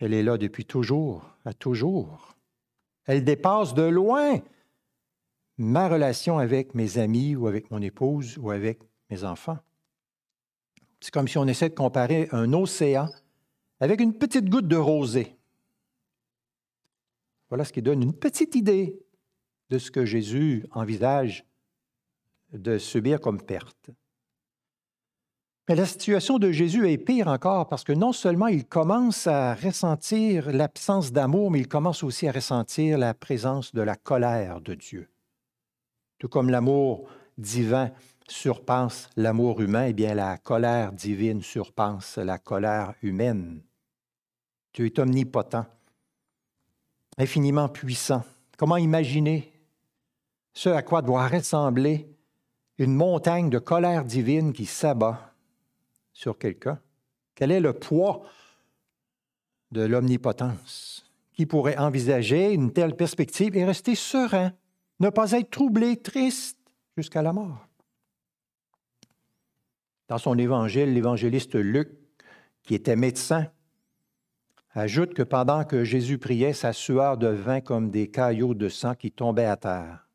elle 0.00 0.14
est 0.14 0.22
là 0.22 0.38
depuis 0.38 0.64
toujours, 0.64 1.28
à 1.44 1.52
toujours. 1.52 2.36
Elle 3.06 3.24
dépasse 3.24 3.74
de 3.74 3.82
loin 3.82 4.40
ma 5.58 5.88
relation 5.88 6.38
avec 6.38 6.74
mes 6.74 6.98
amis 6.98 7.34
ou 7.34 7.46
avec 7.46 7.70
mon 7.70 7.80
épouse 7.80 8.38
ou 8.38 8.50
avec 8.50 8.80
mes 9.10 9.24
enfants. 9.24 9.58
C'est 11.00 11.12
comme 11.12 11.28
si 11.28 11.38
on 11.38 11.46
essaie 11.46 11.68
de 11.68 11.74
comparer 11.74 12.28
un 12.32 12.52
océan 12.52 13.08
avec 13.80 14.00
une 14.00 14.14
petite 14.14 14.48
goutte 14.48 14.68
de 14.68 14.76
rosée. 14.76 15.35
Voilà 17.48 17.64
ce 17.64 17.72
qui 17.72 17.82
donne 17.82 18.02
une 18.02 18.14
petite 18.14 18.54
idée 18.54 18.98
de 19.70 19.78
ce 19.78 19.90
que 19.90 20.04
Jésus 20.04 20.66
envisage 20.72 21.44
de 22.52 22.78
subir 22.78 23.20
comme 23.20 23.42
perte. 23.42 23.90
Mais 25.68 25.74
la 25.74 25.86
situation 25.86 26.38
de 26.38 26.52
Jésus 26.52 26.88
est 26.88 26.98
pire 26.98 27.26
encore 27.26 27.66
parce 27.68 27.82
que 27.82 27.92
non 27.92 28.12
seulement 28.12 28.46
il 28.46 28.64
commence 28.64 29.26
à 29.26 29.54
ressentir 29.54 30.52
l'absence 30.52 31.10
d'amour, 31.10 31.50
mais 31.50 31.58
il 31.58 31.68
commence 31.68 32.04
aussi 32.04 32.28
à 32.28 32.32
ressentir 32.32 32.98
la 32.98 33.14
présence 33.14 33.74
de 33.74 33.80
la 33.80 33.96
colère 33.96 34.60
de 34.60 34.74
Dieu. 34.74 35.08
Tout 36.18 36.28
comme 36.28 36.50
l'amour 36.50 37.08
divin 37.36 37.90
surpasse 38.28 39.10
l'amour 39.16 39.60
humain, 39.60 39.86
eh 39.86 39.92
bien 39.92 40.14
la 40.14 40.38
colère 40.38 40.92
divine 40.92 41.42
surpasse 41.42 42.18
la 42.18 42.38
colère 42.38 42.94
humaine. 43.02 43.62
Dieu 44.72 44.86
est 44.86 44.98
omnipotent, 45.00 45.66
infiniment 47.18 47.68
puissant. 47.68 48.22
Comment 48.56 48.76
imaginer 48.76 49.52
ce 50.52 50.68
à 50.68 50.82
quoi 50.82 51.02
doit 51.02 51.28
ressembler 51.28 52.08
une 52.78 52.94
montagne 52.94 53.50
de 53.50 53.58
colère 53.58 54.04
divine 54.04 54.52
qui 54.52 54.66
s'abat 54.66 55.34
sur 56.12 56.38
quelqu'un? 56.38 56.80
Quel 57.34 57.50
est 57.50 57.60
le 57.60 57.72
poids 57.72 58.22
de 59.72 59.82
l'omnipotence? 59.82 61.04
Qui 61.32 61.44
pourrait 61.44 61.76
envisager 61.76 62.52
une 62.52 62.72
telle 62.72 62.96
perspective 62.96 63.56
et 63.56 63.64
rester 63.64 63.94
serein, 63.94 64.52
ne 65.00 65.10
pas 65.10 65.32
être 65.32 65.50
troublé, 65.50 65.96
triste 65.98 66.58
jusqu'à 66.96 67.20
la 67.20 67.34
mort? 67.34 67.66
Dans 70.08 70.18
son 70.18 70.38
évangile, 70.38 70.94
l'évangéliste 70.94 71.56
Luc, 71.56 71.90
qui 72.62 72.74
était 72.74 72.96
médecin, 72.96 73.48
ajoute 74.76 75.14
que 75.14 75.22
pendant 75.22 75.64
que 75.64 75.84
Jésus 75.84 76.18
priait, 76.18 76.52
sa 76.52 76.72
sueur 76.72 77.16
devint 77.16 77.60
comme 77.60 77.90
des 77.90 78.10
caillots 78.10 78.54
de 78.54 78.68
sang 78.68 78.94
qui 78.94 79.10
tombaient 79.10 79.46
à 79.46 79.56
terre. 79.56 80.06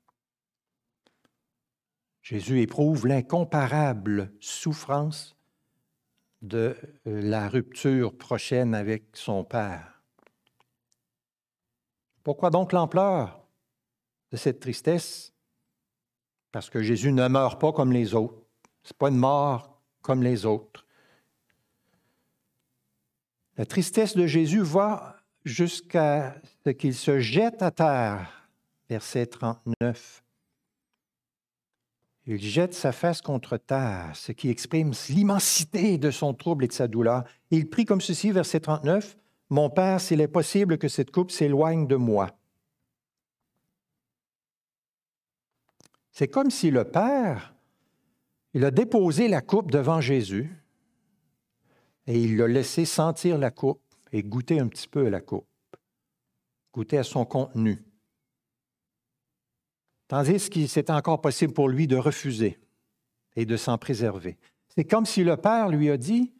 Jésus 2.21 2.61
éprouve 2.61 3.07
l'incomparable 3.07 4.31
souffrance 4.39 5.35
de 6.41 6.75
la 7.05 7.49
rupture 7.49 8.15
prochaine 8.15 8.75
avec 8.75 9.05
son 9.13 9.43
Père. 9.43 10.01
Pourquoi 12.23 12.51
donc 12.51 12.71
l'ampleur 12.71 13.43
de 14.31 14.37
cette 14.37 14.59
tristesse? 14.59 15.33
Parce 16.51 16.69
que 16.69 16.83
Jésus 16.83 17.11
ne 17.11 17.27
meurt 17.27 17.59
pas 17.59 17.71
comme 17.71 17.91
les 17.91 18.13
autres. 18.13 18.45
Ce 18.83 18.93
n'est 18.93 18.97
pas 18.97 19.09
une 19.09 19.17
mort 19.17 19.81
comme 20.01 20.21
les 20.21 20.45
autres. 20.45 20.85
La 23.61 23.67
tristesse 23.67 24.17
de 24.17 24.25
Jésus 24.25 24.63
va 24.63 25.17
jusqu'à 25.45 26.33
ce 26.65 26.71
qu'il 26.71 26.95
se 26.95 27.19
jette 27.19 27.61
à 27.61 27.69
terre, 27.69 28.49
verset 28.89 29.27
39. 29.27 30.23
Il 32.25 32.41
jette 32.41 32.73
sa 32.73 32.91
face 32.91 33.21
contre 33.21 33.57
terre, 33.57 34.15
ce 34.15 34.31
qui 34.31 34.49
exprime 34.49 34.93
l'immensité 35.09 35.99
de 35.99 36.09
son 36.09 36.33
trouble 36.33 36.65
et 36.65 36.69
de 36.69 36.73
sa 36.73 36.87
douleur. 36.87 37.23
Il 37.51 37.69
prie 37.69 37.85
comme 37.85 38.01
ceci, 38.01 38.31
verset 38.31 38.61
39, 38.61 39.15
Mon 39.51 39.69
Père, 39.69 40.01
s'il 40.01 40.21
est 40.21 40.27
possible 40.27 40.79
que 40.79 40.87
cette 40.87 41.11
coupe 41.11 41.29
s'éloigne 41.29 41.85
de 41.85 41.97
moi. 41.97 42.31
C'est 46.11 46.29
comme 46.29 46.49
si 46.49 46.71
le 46.71 46.83
Père, 46.83 47.53
il 48.55 48.65
a 48.65 48.71
déposé 48.71 49.27
la 49.27 49.41
coupe 49.41 49.69
devant 49.69 50.01
Jésus, 50.01 50.60
et 52.07 52.19
il 52.19 52.37
l'a 52.37 52.47
laissé 52.47 52.85
sentir 52.85 53.37
la 53.37 53.51
coupe 53.51 53.81
et 54.11 54.23
goûter 54.23 54.59
un 54.59 54.67
petit 54.67 54.87
peu 54.87 55.05
à 55.07 55.09
la 55.09 55.21
coupe, 55.21 55.47
goûter 56.73 56.97
à 56.97 57.03
son 57.03 57.25
contenu. 57.25 57.83
Tandis 60.07 60.49
qu'il 60.49 60.67
c'était 60.67 60.91
encore 60.91 61.21
possible 61.21 61.53
pour 61.53 61.69
lui 61.69 61.87
de 61.87 61.95
refuser 61.95 62.59
et 63.35 63.45
de 63.45 63.55
s'en 63.55 63.77
préserver. 63.77 64.37
C'est 64.75 64.83
comme 64.83 65.05
si 65.05 65.23
le 65.23 65.37
Père 65.37 65.69
lui 65.69 65.89
a 65.89 65.97
dit, 65.97 66.33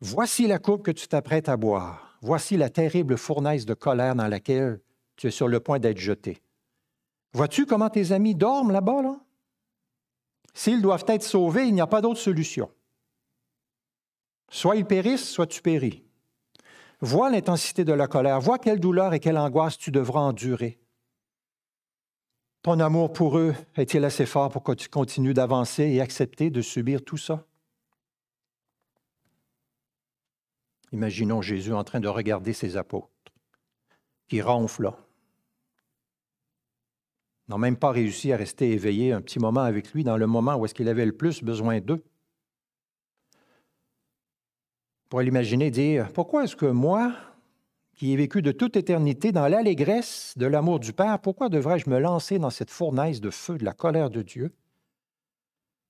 Voici 0.00 0.46
la 0.46 0.60
coupe 0.60 0.84
que 0.84 0.92
tu 0.92 1.08
t'apprêtes 1.08 1.48
à 1.48 1.56
boire, 1.56 2.16
voici 2.22 2.56
la 2.56 2.70
terrible 2.70 3.18
fournaise 3.18 3.66
de 3.66 3.74
colère 3.74 4.14
dans 4.14 4.28
laquelle 4.28 4.80
tu 5.16 5.26
es 5.26 5.30
sur 5.32 5.48
le 5.48 5.58
point 5.58 5.80
d'être 5.80 5.98
jeté. 5.98 6.40
Vois-tu 7.32 7.66
comment 7.66 7.90
tes 7.90 8.12
amis 8.12 8.36
dorment 8.36 8.70
là-bas, 8.70 9.02
là? 9.02 9.20
S'ils 10.54 10.80
doivent 10.80 11.04
être 11.08 11.24
sauvés, 11.24 11.66
il 11.66 11.74
n'y 11.74 11.80
a 11.80 11.86
pas 11.86 12.00
d'autre 12.00 12.20
solution. 12.20 12.70
Soit 14.50 14.76
ils 14.76 14.84
périssent, 14.84 15.28
soit 15.28 15.46
tu 15.46 15.62
péris. 15.62 16.04
Vois 17.00 17.30
l'intensité 17.30 17.84
de 17.84 17.92
la 17.92 18.08
colère, 18.08 18.40
vois 18.40 18.58
quelle 18.58 18.80
douleur 18.80 19.14
et 19.14 19.20
quelle 19.20 19.38
angoisse 19.38 19.78
tu 19.78 19.90
devras 19.90 20.20
endurer. 20.20 20.78
Ton 22.62 22.80
amour 22.80 23.12
pour 23.12 23.38
eux 23.38 23.54
est-il 23.76 24.04
assez 24.04 24.26
fort 24.26 24.50
pour 24.50 24.64
que 24.64 24.72
tu 24.72 24.88
continues 24.88 25.34
d'avancer 25.34 25.84
et 25.84 26.00
accepter 26.00 26.50
de 26.50 26.60
subir 26.60 27.04
tout 27.04 27.16
ça? 27.16 27.46
Imaginons 30.92 31.42
Jésus 31.42 31.72
en 31.72 31.84
train 31.84 32.00
de 32.00 32.08
regarder 32.08 32.52
ses 32.52 32.76
apôtres 32.76 33.10
qui 34.26 34.42
ronflent. 34.42 34.92
N'ont 37.48 37.58
même 37.58 37.76
pas 37.76 37.92
réussi 37.92 38.32
à 38.32 38.36
rester 38.36 38.72
éveillés 38.72 39.12
un 39.12 39.22
petit 39.22 39.38
moment 39.38 39.62
avec 39.62 39.92
lui 39.92 40.04
dans 40.04 40.16
le 40.16 40.26
moment 40.26 40.56
où 40.56 40.64
est-ce 40.64 40.74
qu'il 40.74 40.88
avait 40.88 41.06
le 41.06 41.16
plus 41.16 41.42
besoin 41.42 41.80
d'eux. 41.80 42.04
Pour 45.08 45.22
l'imaginer 45.22 45.70
dire, 45.70 46.12
pourquoi 46.12 46.44
est-ce 46.44 46.56
que 46.56 46.66
moi, 46.66 47.14
qui 47.94 48.12
ai 48.12 48.16
vécu 48.16 48.42
de 48.42 48.52
toute 48.52 48.76
éternité 48.76 49.32
dans 49.32 49.48
l'allégresse 49.48 50.34
de 50.36 50.46
l'amour 50.46 50.80
du 50.80 50.92
Père, 50.92 51.18
pourquoi 51.18 51.48
devrais-je 51.48 51.88
me 51.88 51.98
lancer 51.98 52.38
dans 52.38 52.50
cette 52.50 52.70
fournaise 52.70 53.20
de 53.20 53.30
feu 53.30 53.56
de 53.56 53.64
la 53.64 53.72
colère 53.72 54.10
de 54.10 54.22
Dieu 54.22 54.52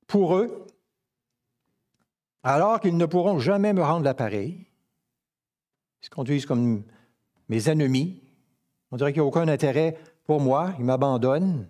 pour 0.07 0.37
eux, 0.37 0.67
alors 2.45 2.81
qu'ils 2.81 2.97
ne 2.97 3.07
pourront 3.07 3.41
jamais 3.41 3.73
me 3.73 3.83
rendre 3.83 4.05
l'appareil? 4.05 4.67
Ils 6.01 6.07
se 6.07 6.11
conduisent 6.11 6.47
comme 6.47 6.85
mes 7.49 7.69
ennemis. 7.69 8.23
On 8.93 8.97
dirait 8.97 9.13
qu'il 9.13 9.21
n'y 9.21 9.27
a 9.27 9.29
aucun 9.29 9.49
intérêt 9.49 9.99
pour 10.25 10.41
moi. 10.41 10.73
Ils 10.79 10.85
m'abandonnent. 10.85 11.69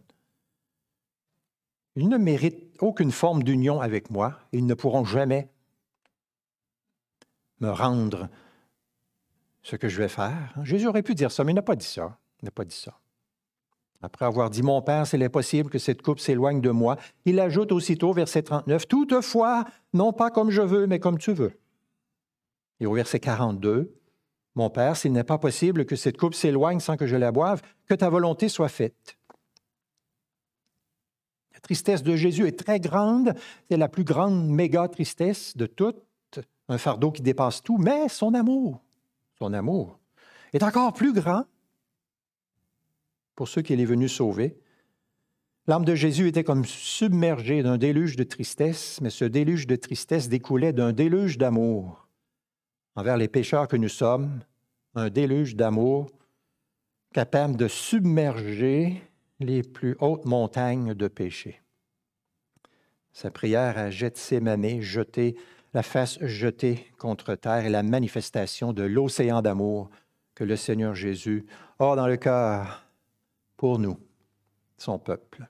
Ils 1.97 2.09
ne 2.09 2.19
méritent 2.19 2.77
aucune 2.81 3.11
forme 3.11 3.43
d'union 3.43 3.81
avec 3.81 4.11
moi. 4.11 4.39
Ils 4.53 4.67
ne 4.67 4.75
pourront 4.75 5.05
jamais 5.05 5.49
me 7.61 7.71
rendre 7.71 8.29
ce 9.63 9.77
que 9.77 9.89
je 9.89 9.99
vais 9.99 10.09
faire. 10.09 10.55
Jésus 10.63 10.87
aurait 10.87 11.03
pu 11.03 11.15
dire 11.15 11.31
ça, 11.31 11.45
mais 11.45 11.53
il 11.53 11.57
n'a 11.57 11.63
pas 11.63 11.77
dit 11.77 11.87
ça. 11.87 12.19
N'a 12.43 12.51
pas 12.51 12.65
dit 12.65 12.77
ça. 12.77 12.99
Après 14.01 14.25
avoir 14.25 14.49
dit 14.49 14.63
Mon 14.63 14.81
Père, 14.81 15.07
c'est 15.07 15.23
impossible 15.23 15.71
que 15.71 15.79
cette 15.79 16.03
coupe 16.03 16.21
s'éloigne 16.21 16.61
de 16.61 16.71
moi, 16.71 16.97
il 17.25 17.41
ajoute 17.41 17.73
aussitôt, 17.73 18.13
verset 18.13 18.43
39, 18.43 18.87
Toutefois, 18.87 19.65
non 19.93 20.13
pas 20.13 20.31
comme 20.31 20.51
je 20.51 20.63
veux, 20.63 20.87
mais 20.87 21.01
comme 21.01 21.19
tu 21.19 21.33
veux. 21.33 21.59
Et 22.81 22.87
au 22.87 22.95
verset 22.95 23.19
42, 23.19 23.93
Mon 24.55 24.71
Père, 24.71 24.97
s'il 24.97 25.13
n'est 25.13 25.25
pas 25.25 25.39
possible 25.39 25.85
que 25.85 25.97
cette 25.97 26.17
coupe 26.17 26.35
s'éloigne 26.35 26.79
sans 26.79 26.97
que 26.97 27.07
je 27.07 27.17
la 27.17 27.33
boive, 27.33 27.61
que 27.87 27.95
ta 27.95 28.09
volonté 28.09 28.49
soit 28.49 28.69
faite. 28.69 29.19
La 31.53 31.61
tristesse 31.61 32.05
de 32.05 32.15
Jésus 32.15 32.47
est 32.47 32.57
très 32.57 32.79
grande, 32.79 33.35
c'est 33.69 33.77
la 33.77 33.89
plus 33.89 34.05
grande 34.05 34.49
méga 34.49 34.87
tristesse 34.87 35.57
de 35.57 35.67
toutes, 35.67 36.01
un 36.69 36.79
fardeau 36.79 37.11
qui 37.11 37.23
dépasse 37.23 37.63
tout, 37.63 37.79
mais 37.79 38.09
son 38.09 38.35
amour 38.35 38.83
son 39.39 39.53
amour, 39.53 39.99
est 40.53 40.63
encore 40.63 40.93
plus 40.93 41.13
grand 41.13 41.45
pour 43.37 43.49
ceux 43.49 43.63
qu'il 43.63 43.81
est 43.81 43.85
venu 43.85 44.09
sauver. 44.09 44.59
L'âme 45.67 45.85
de 45.85 45.95
Jésus 45.95 46.29
était 46.29 46.45
comme 46.45 46.65
submergée 46.65 47.63
d'un 47.63 47.79
déluge 47.79 48.17
de 48.17 48.25
tristesse, 48.25 49.01
mais 49.01 49.11
ce 49.11 49.25
déluge 49.25 49.67
de 49.67 49.77
tristesse 49.77 50.29
découlait 50.29 50.73
d'un 50.73 50.93
déluge 50.93 51.39
d'amour 51.39 52.09
envers 52.97 53.17
les 53.17 53.29
pécheurs 53.29 53.69
que 53.69 53.77
nous 53.77 53.89
sommes, 53.89 54.41
un 54.95 55.09
déluge 55.09 55.55
d'amour 55.55 56.11
capable 57.13 57.57
de 57.57 57.69
submerger 57.69 59.01
les 59.39 59.63
plus 59.63 59.97
hautes 60.01 60.25
montagnes 60.25 60.95
de 60.95 61.07
péché. 61.07 61.63
Sa 63.13 63.31
prière 63.31 63.79
à 63.79 63.91
Gethsémané, 63.91 64.83
jetée 64.83 65.37
la 65.75 65.83
face 65.83 66.19
jetée 66.25 66.91
contre 66.99 67.35
terre 67.35 67.67
est 67.67 67.71
la 67.71 67.83
manifestation 67.83 68.73
de 68.73 68.83
l'océan 68.83 69.43
d'amour 69.43 69.91
que 70.35 70.45
le 70.45 70.57
Seigneur 70.57 70.95
Jésus 70.95 71.47
a 71.79 71.95
dans 71.97 72.07
le 72.07 72.17
cœur 72.17 72.87
pour 73.57 73.79
nous, 73.79 73.99
son 74.77 74.99
peuple. 74.99 75.49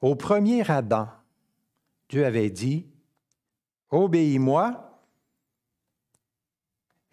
Au 0.00 0.16
premier 0.16 0.68
Adam, 0.68 1.08
Dieu 2.08 2.26
avait 2.26 2.50
dit, 2.50 2.86
Obéis-moi 3.90 5.00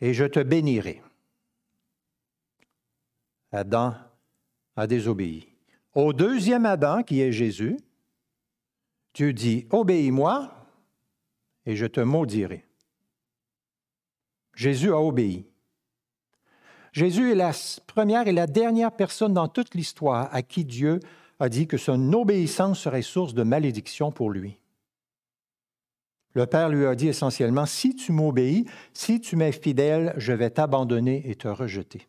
et 0.01 0.13
je 0.13 0.25
te 0.25 0.39
bénirai. 0.39 1.01
Adam 3.51 3.95
a 4.75 4.88
désobéi. 4.88 5.47
Au 5.93 6.13
deuxième 6.13 6.65
Adam, 6.65 7.03
qui 7.03 7.21
est 7.21 7.32
Jésus, 7.32 7.77
Dieu 9.13 9.34
dit, 9.34 9.67
obéis-moi 9.72 10.54
et 11.65 11.76
je 11.76 11.86
te 11.86 12.00
maudirai. 12.00 12.65
Jésus 14.56 14.91
a 14.91 15.00
obéi. 15.00 15.45
Jésus 16.91 17.32
est 17.32 17.36
la 17.36 17.52
première 17.88 18.28
et 18.28 18.32
la 18.32 18.48
dernière 18.48 18.91
personne 18.91 19.34
dans 19.34 19.48
toute 19.48 19.76
l'histoire 19.76 20.34
à 20.34 20.41
qui 20.41 20.65
Dieu 20.65 21.00
a 21.39 21.48
dit 21.48 21.67
que 21.67 21.78
son 21.78 22.13
obéissance 22.13 22.80
serait 22.80 23.02
source 23.02 23.34
de 23.34 23.43
malédiction 23.43 24.12
pour 24.12 24.32
lui. 24.32 24.60
Le 26.34 26.45
Père 26.45 26.69
lui 26.69 26.86
a 26.86 26.95
dit 26.95 27.08
essentiellement, 27.08 27.65
si 27.65 27.95
tu 27.95 28.12
m'obéis, 28.12 28.65
si 28.93 29.19
tu 29.19 29.36
m'es 29.36 29.52
fidèle, 29.52 30.13
je 30.17 30.34
vais 30.34 30.50
t'abandonner 30.50 31.30
et 31.30 31.36
te 31.36 31.48
rejeter. 31.48 32.08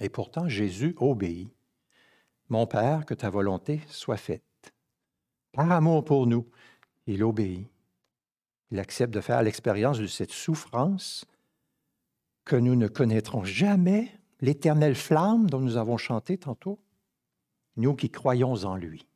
Et 0.00 0.08
pourtant, 0.08 0.48
Jésus 0.48 0.94
obéit. 0.98 1.50
Mon 2.48 2.66
Père, 2.66 3.04
que 3.06 3.14
ta 3.14 3.30
volonté 3.30 3.80
soit 3.88 4.16
faite. 4.16 4.47
Par 5.52 5.70
amour 5.72 6.04
pour 6.04 6.26
nous, 6.26 6.46
il 7.06 7.24
obéit. 7.24 7.68
Il 8.70 8.78
accepte 8.78 9.14
de 9.14 9.20
faire 9.20 9.42
l'expérience 9.42 9.98
de 9.98 10.06
cette 10.06 10.30
souffrance 10.30 11.24
que 12.44 12.56
nous 12.56 12.76
ne 12.76 12.88
connaîtrons 12.88 13.44
jamais, 13.44 14.12
l'éternelle 14.40 14.94
flamme 14.94 15.48
dont 15.48 15.60
nous 15.60 15.76
avons 15.76 15.96
chanté 15.96 16.38
tantôt, 16.38 16.78
nous 17.76 17.94
qui 17.94 18.10
croyons 18.10 18.64
en 18.64 18.76
lui. 18.76 19.06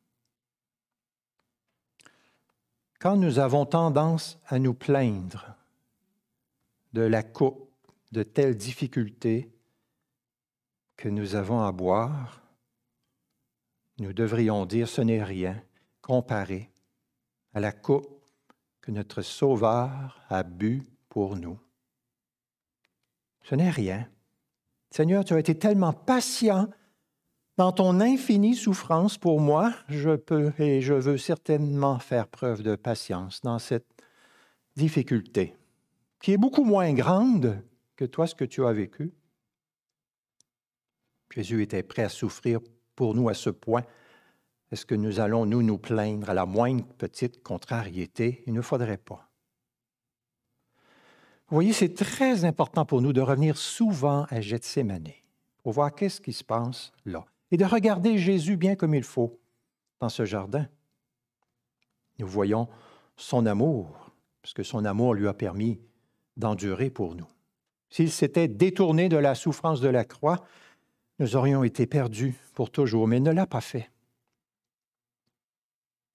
Quand 2.99 3.17
nous 3.17 3.39
avons 3.39 3.67
tendance 3.67 4.39
à 4.47 4.59
nous 4.59 4.75
plaindre 4.75 5.57
de 6.93 7.03
la 7.03 7.23
coupe 7.23 7.71
de 8.13 8.23
telles 8.23 8.57
difficultés 8.57 9.51
que 10.97 11.09
nous 11.09 11.35
avons 11.35 11.63
à 11.63 11.73
boire, 11.73 12.43
nous 13.99 14.13
devrions 14.13 14.67
dire 14.67 14.89
ce 14.89 15.01
n'est 15.01 15.25
rien 15.25 15.63
comparé 16.03 16.71
à 17.55 17.61
la 17.61 17.73
coupe 17.73 18.23
que 18.83 18.91
notre 18.91 19.23
Sauveur 19.23 20.21
a 20.29 20.43
bu 20.43 20.83
pour 21.09 21.37
nous. 21.37 21.59
Ce 23.43 23.55
n'est 23.55 23.71
rien. 23.71 24.09
Seigneur, 24.91 25.25
tu 25.25 25.35
as 25.35 25.39
été 25.39 25.59
tellement 25.59 25.93
patient 25.93 26.69
dans 27.57 27.73
ton 27.73 28.01
infinie 28.01 28.57
souffrance 28.57 29.19
pour 29.19 29.41
moi, 29.41 29.73
je 29.89 30.17
peux 30.17 30.53
et 30.59 30.81
je 30.81 30.95
veux 30.95 31.19
certainement 31.19 31.99
faire 31.99 32.29
preuve 32.29 32.63
de 32.63 32.77
patience 32.77 33.41
dans 33.43 33.59
cette 33.59 33.89
difficulté, 34.77 35.55
qui 36.21 36.33
est 36.33 36.39
beaucoup 36.39 36.65
moins 36.65 36.93
grande 36.93 37.63
que 37.97 38.05
toi 38.05 38.27
ce 38.27 38.35
que 38.35 38.45
tu 38.45 38.65
as 38.65 38.73
vécu. 38.73 39.13
Jésus 41.35 41.63
était 41.63 41.83
prêt 41.83 42.03
à 42.03 42.09
souffrir 42.09 42.61
pour 42.95 43.15
nous 43.15 43.29
à 43.29 43.35
ce 43.35 43.51
point 43.51 43.85
est-ce 44.73 44.87
que 44.87 44.95
nous 44.95 45.21
allons, 45.21 45.45
nous, 45.45 45.63
nous 45.63 45.77
plaindre 45.77 46.31
à 46.31 46.35
la 46.35 46.47
moindre 46.47 46.87
petite 46.97 47.43
contrariété? 47.43 48.43
Il 48.47 48.55
ne 48.55 48.63
faudrait 48.63 48.97
pas. 48.97 49.29
Vous 51.49 51.57
voyez, 51.57 51.75
c'est 51.75 51.93
très 51.93 52.47
important 52.47 52.87
pour 52.87 53.03
nous 53.03 53.13
de 53.13 53.21
revenir 53.21 53.59
souvent 53.59 54.27
à 54.31 54.41
Gethsemane 54.41 55.11
pour 55.63 55.75
voir 55.75 55.95
qu'est-ce 55.95 56.23
qui 56.23 56.33
se 56.33 56.43
passe 56.43 56.93
là 57.05 57.27
et 57.51 57.59
de 57.59 57.67
regarder 57.67 58.17
Jésus 58.17 58.57
bien 58.57 58.75
comme 58.75 58.95
il 58.95 59.03
faut 59.03 59.39
dans 60.01 60.09
ce 60.09 60.25
jardin. 60.25 60.67
Nous 62.19 62.27
voyons 62.27 62.67
son 63.17 63.45
amour, 63.45 64.11
parce 64.41 64.55
que 64.55 64.63
son 64.63 64.87
amour 64.87 65.13
lui 65.13 65.29
a 65.29 65.35
permis 65.35 65.79
d'endurer 66.39 66.89
pour 66.89 67.15
nous. 67.15 67.29
S'il 67.91 68.11
s'était 68.11 68.49
détourné 68.49 69.11
de 69.11 69.19
la 69.19 69.35
souffrance 69.35 69.83
de 69.83 69.89
la 69.89 70.07
croix, 70.07 70.39
nous 71.19 71.37
aurions 71.37 71.63
été 71.63 71.87
perdus 71.87 72.35
pour 72.55 72.71
toujours, 72.71 73.07
mais 73.07 73.19
il 73.19 73.23
ne 73.23 73.33
l'a 73.33 73.47
pas 73.47 73.61
fait. 73.61 73.91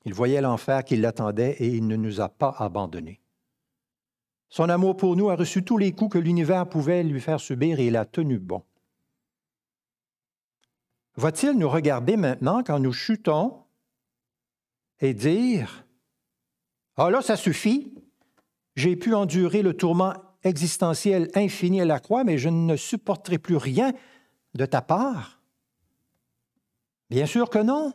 Il 0.07 0.13
voyait 0.13 0.39
l'enfer 0.39 0.85
qui 0.85 0.95
l'attendait 0.95 1.57
et 1.59 1.67
il 1.67 1.85
ne 1.85 1.97
nous 1.97 2.21
a 2.21 2.29
pas 2.29 2.55
abandonnés. 2.59 3.19
Son 4.47 4.69
amour 4.69 4.95
pour 4.95 5.17
nous 5.17 5.29
a 5.29 5.35
reçu 5.35 5.65
tous 5.65 5.77
les 5.77 5.91
coups 5.91 6.13
que 6.13 6.17
l'univers 6.17 6.69
pouvait 6.69 7.03
lui 7.03 7.19
faire 7.19 7.41
subir 7.41 7.81
et 7.81 7.87
il 7.87 7.97
a 7.97 8.05
tenu 8.05 8.39
bon. 8.39 8.63
Va-t-il 11.17 11.57
nous 11.57 11.67
regarder 11.67 12.15
maintenant 12.15 12.63
quand 12.63 12.79
nous 12.79 12.93
chutons 12.93 13.65
et 15.01 15.13
dire 15.13 15.85
Ah 16.95 17.09
là, 17.09 17.21
ça 17.21 17.35
suffit, 17.35 17.93
j'ai 18.77 18.95
pu 18.95 19.13
endurer 19.13 19.61
le 19.61 19.75
tourment 19.75 20.13
existentiel 20.41 21.29
infini 21.35 21.81
à 21.81 21.85
la 21.85 21.99
croix, 21.99 22.23
mais 22.23 22.37
je 22.37 22.47
ne 22.47 22.77
supporterai 22.77 23.39
plus 23.39 23.57
rien 23.57 23.91
de 24.53 24.65
ta 24.65 24.81
part? 24.81 25.41
Bien 27.09 27.25
sûr 27.25 27.49
que 27.49 27.59
non. 27.59 27.91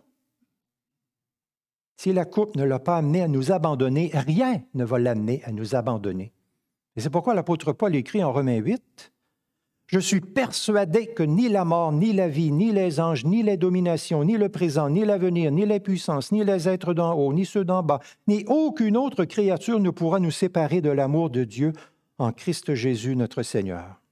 Si 2.03 2.13
la 2.13 2.25
coupe 2.25 2.57
ne 2.57 2.65
l'a 2.65 2.81
pas 2.81 2.97
amené 2.97 3.23
à 3.23 3.29
nous 3.29 3.53
abandonner, 3.53 4.11
rien 4.13 4.61
ne 4.75 4.85
va 4.85 4.99
l'amener 4.99 5.41
à 5.45 5.53
nous 5.53 5.77
abandonner. 5.77 6.33
Et 6.97 7.01
c'est 7.01 7.11
pourquoi 7.11 7.33
l'apôtre 7.33 7.73
Paul 7.73 7.95
écrit 7.95 8.25
en 8.25 8.33
Romains 8.33 8.57
8, 8.57 9.13
Je 9.87 10.01
suis 10.01 10.21
persuadé 10.21 11.07
que 11.07 11.23
ni 11.23 11.49
la 11.49 11.65
mort, 11.65 11.93
ni 11.93 12.13
la 12.13 12.27
vie, 12.27 12.51
ni 12.51 12.73
les 12.73 12.99
anges, 12.99 13.25
ni 13.25 13.45
les 13.45 13.57
dominations, 13.57 14.25
ni 14.25 14.37
le 14.37 14.49
présent, 14.49 14.91
ni 14.91 15.05
l'avenir, 15.05 15.53
ni 15.53 15.65
les 15.65 15.79
puissances, 15.79 16.33
ni 16.33 16.43
les 16.43 16.69
êtres 16.69 16.93
d'en 16.93 17.15
haut, 17.15 17.33
ni 17.33 17.47
ceux 17.47 17.65
d'en 17.65 17.85
bas, 17.85 18.01
ni 18.27 18.45
aucune 18.49 18.97
autre 18.97 19.25
créature 19.25 19.79
ne 19.79 19.91
pourra 19.91 20.19
nous 20.19 20.33
séparer 20.33 20.81
de 20.81 20.91
l'amour 20.91 21.31
de 21.31 21.45
Dieu 21.45 21.73
en 22.19 22.33
Christ 22.33 22.75
Jésus 22.75 23.15
notre 23.15 23.45
Seigneur. 23.45 24.03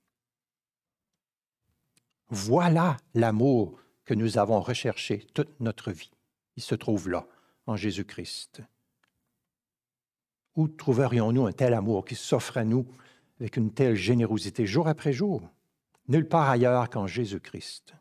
Voilà 2.28 2.98
l'amour 3.14 3.80
que 4.04 4.14
nous 4.14 4.38
avons 4.38 4.60
recherché 4.60 5.26
toute 5.34 5.58
notre 5.58 5.90
vie. 5.90 6.12
Il 6.56 6.62
se 6.62 6.76
trouve 6.76 7.08
là, 7.08 7.26
en 7.66 7.76
Jésus-Christ. 7.76 8.62
Où 10.56 10.68
trouverions-nous 10.68 11.46
un 11.46 11.52
tel 11.52 11.74
amour 11.74 12.04
qui 12.04 12.14
s'offre 12.14 12.58
à 12.58 12.64
nous 12.64 12.86
avec 13.38 13.56
une 13.56 13.72
telle 13.72 13.94
générosité 13.94 14.66
jour 14.66 14.88
après 14.88 15.12
jour? 15.12 15.48
Nulle 16.08 16.28
part 16.28 16.48
ailleurs 16.48 16.90
qu'en 16.90 17.06
Jésus-Christ. 17.06 17.94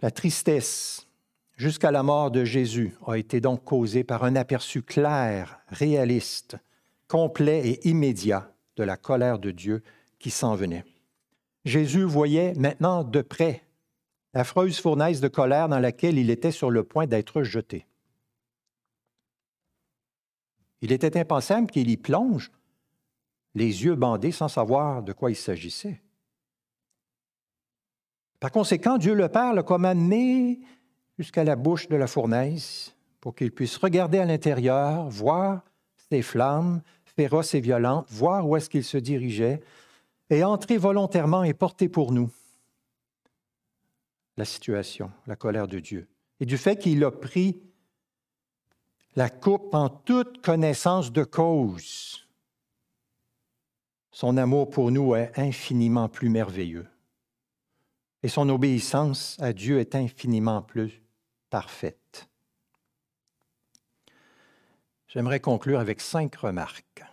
La 0.00 0.10
tristesse 0.10 1.06
jusqu'à 1.56 1.90
la 1.90 2.02
mort 2.02 2.30
de 2.30 2.44
Jésus 2.44 2.94
a 3.06 3.18
été 3.18 3.40
donc 3.40 3.64
causée 3.64 4.04
par 4.04 4.24
un 4.24 4.36
aperçu 4.36 4.82
clair, 4.82 5.60
réaliste, 5.68 6.56
complet 7.08 7.68
et 7.68 7.88
immédiat 7.88 8.54
de 8.76 8.84
la 8.84 8.96
colère 8.96 9.38
de 9.38 9.50
Dieu 9.50 9.82
qui 10.18 10.30
s'en 10.30 10.54
venait. 10.54 10.84
Jésus 11.64 12.04
voyait 12.04 12.54
maintenant 12.54 13.04
de 13.04 13.20
près 13.20 13.62
l'affreuse 14.34 14.80
fournaise 14.80 15.20
de 15.20 15.28
colère 15.28 15.68
dans 15.68 15.78
laquelle 15.78 16.18
il 16.18 16.30
était 16.30 16.52
sur 16.52 16.70
le 16.70 16.84
point 16.84 17.06
d'être 17.06 17.42
jeté. 17.42 17.86
Il 20.82 20.92
était 20.92 21.18
impensable 21.18 21.70
qu'il 21.70 21.90
y 21.90 21.96
plonge, 21.96 22.50
les 23.54 23.84
yeux 23.84 23.96
bandés 23.96 24.32
sans 24.32 24.48
savoir 24.48 25.02
de 25.02 25.12
quoi 25.12 25.30
il 25.30 25.36
s'agissait. 25.36 26.00
Par 28.38 28.50
conséquent, 28.50 28.96
Dieu 28.96 29.14
le 29.14 29.28
Père 29.28 29.52
l'a 29.52 29.62
comme 29.62 29.84
amené 29.84 30.60
jusqu'à 31.18 31.44
la 31.44 31.56
bouche 31.56 31.88
de 31.88 31.96
la 31.96 32.06
fournaise 32.06 32.94
pour 33.20 33.34
qu'il 33.34 33.52
puisse 33.52 33.76
regarder 33.76 34.18
à 34.18 34.24
l'intérieur, 34.24 35.10
voir 35.10 35.62
ces 36.08 36.22
flammes 36.22 36.80
féroces 37.04 37.54
et 37.54 37.60
violentes, 37.60 38.06
voir 38.08 38.48
où 38.48 38.56
est-ce 38.56 38.70
qu'il 38.70 38.84
se 38.84 38.96
dirigeait, 38.96 39.60
et 40.30 40.42
entrer 40.42 40.78
volontairement 40.78 41.42
et 41.42 41.52
porter 41.52 41.88
pour 41.88 42.12
nous 42.12 42.30
la 44.40 44.46
situation, 44.46 45.12
la 45.26 45.36
colère 45.36 45.68
de 45.68 45.78
Dieu. 45.80 46.08
Et 46.40 46.46
du 46.46 46.56
fait 46.56 46.78
qu'il 46.78 47.04
a 47.04 47.10
pris 47.10 47.60
la 49.14 49.28
coupe 49.28 49.74
en 49.74 49.90
toute 49.90 50.40
connaissance 50.40 51.12
de 51.12 51.24
cause. 51.24 52.26
Son 54.10 54.38
amour 54.38 54.70
pour 54.70 54.90
nous 54.90 55.14
est 55.14 55.38
infiniment 55.38 56.08
plus 56.08 56.30
merveilleux. 56.30 56.88
Et 58.22 58.28
son 58.28 58.48
obéissance 58.48 59.36
à 59.40 59.52
Dieu 59.52 59.78
est 59.78 59.94
infiniment 59.94 60.62
plus 60.62 61.02
parfaite. 61.50 62.26
J'aimerais 65.08 65.40
conclure 65.40 65.80
avec 65.80 66.00
cinq 66.00 66.34
remarques. 66.36 67.04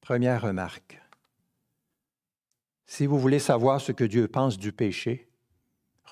Première 0.00 0.42
remarque. 0.42 1.00
Si 2.86 3.06
vous 3.06 3.20
voulez 3.20 3.38
savoir 3.38 3.80
ce 3.80 3.92
que 3.92 4.02
Dieu 4.02 4.26
pense 4.26 4.58
du 4.58 4.72
péché, 4.72 5.31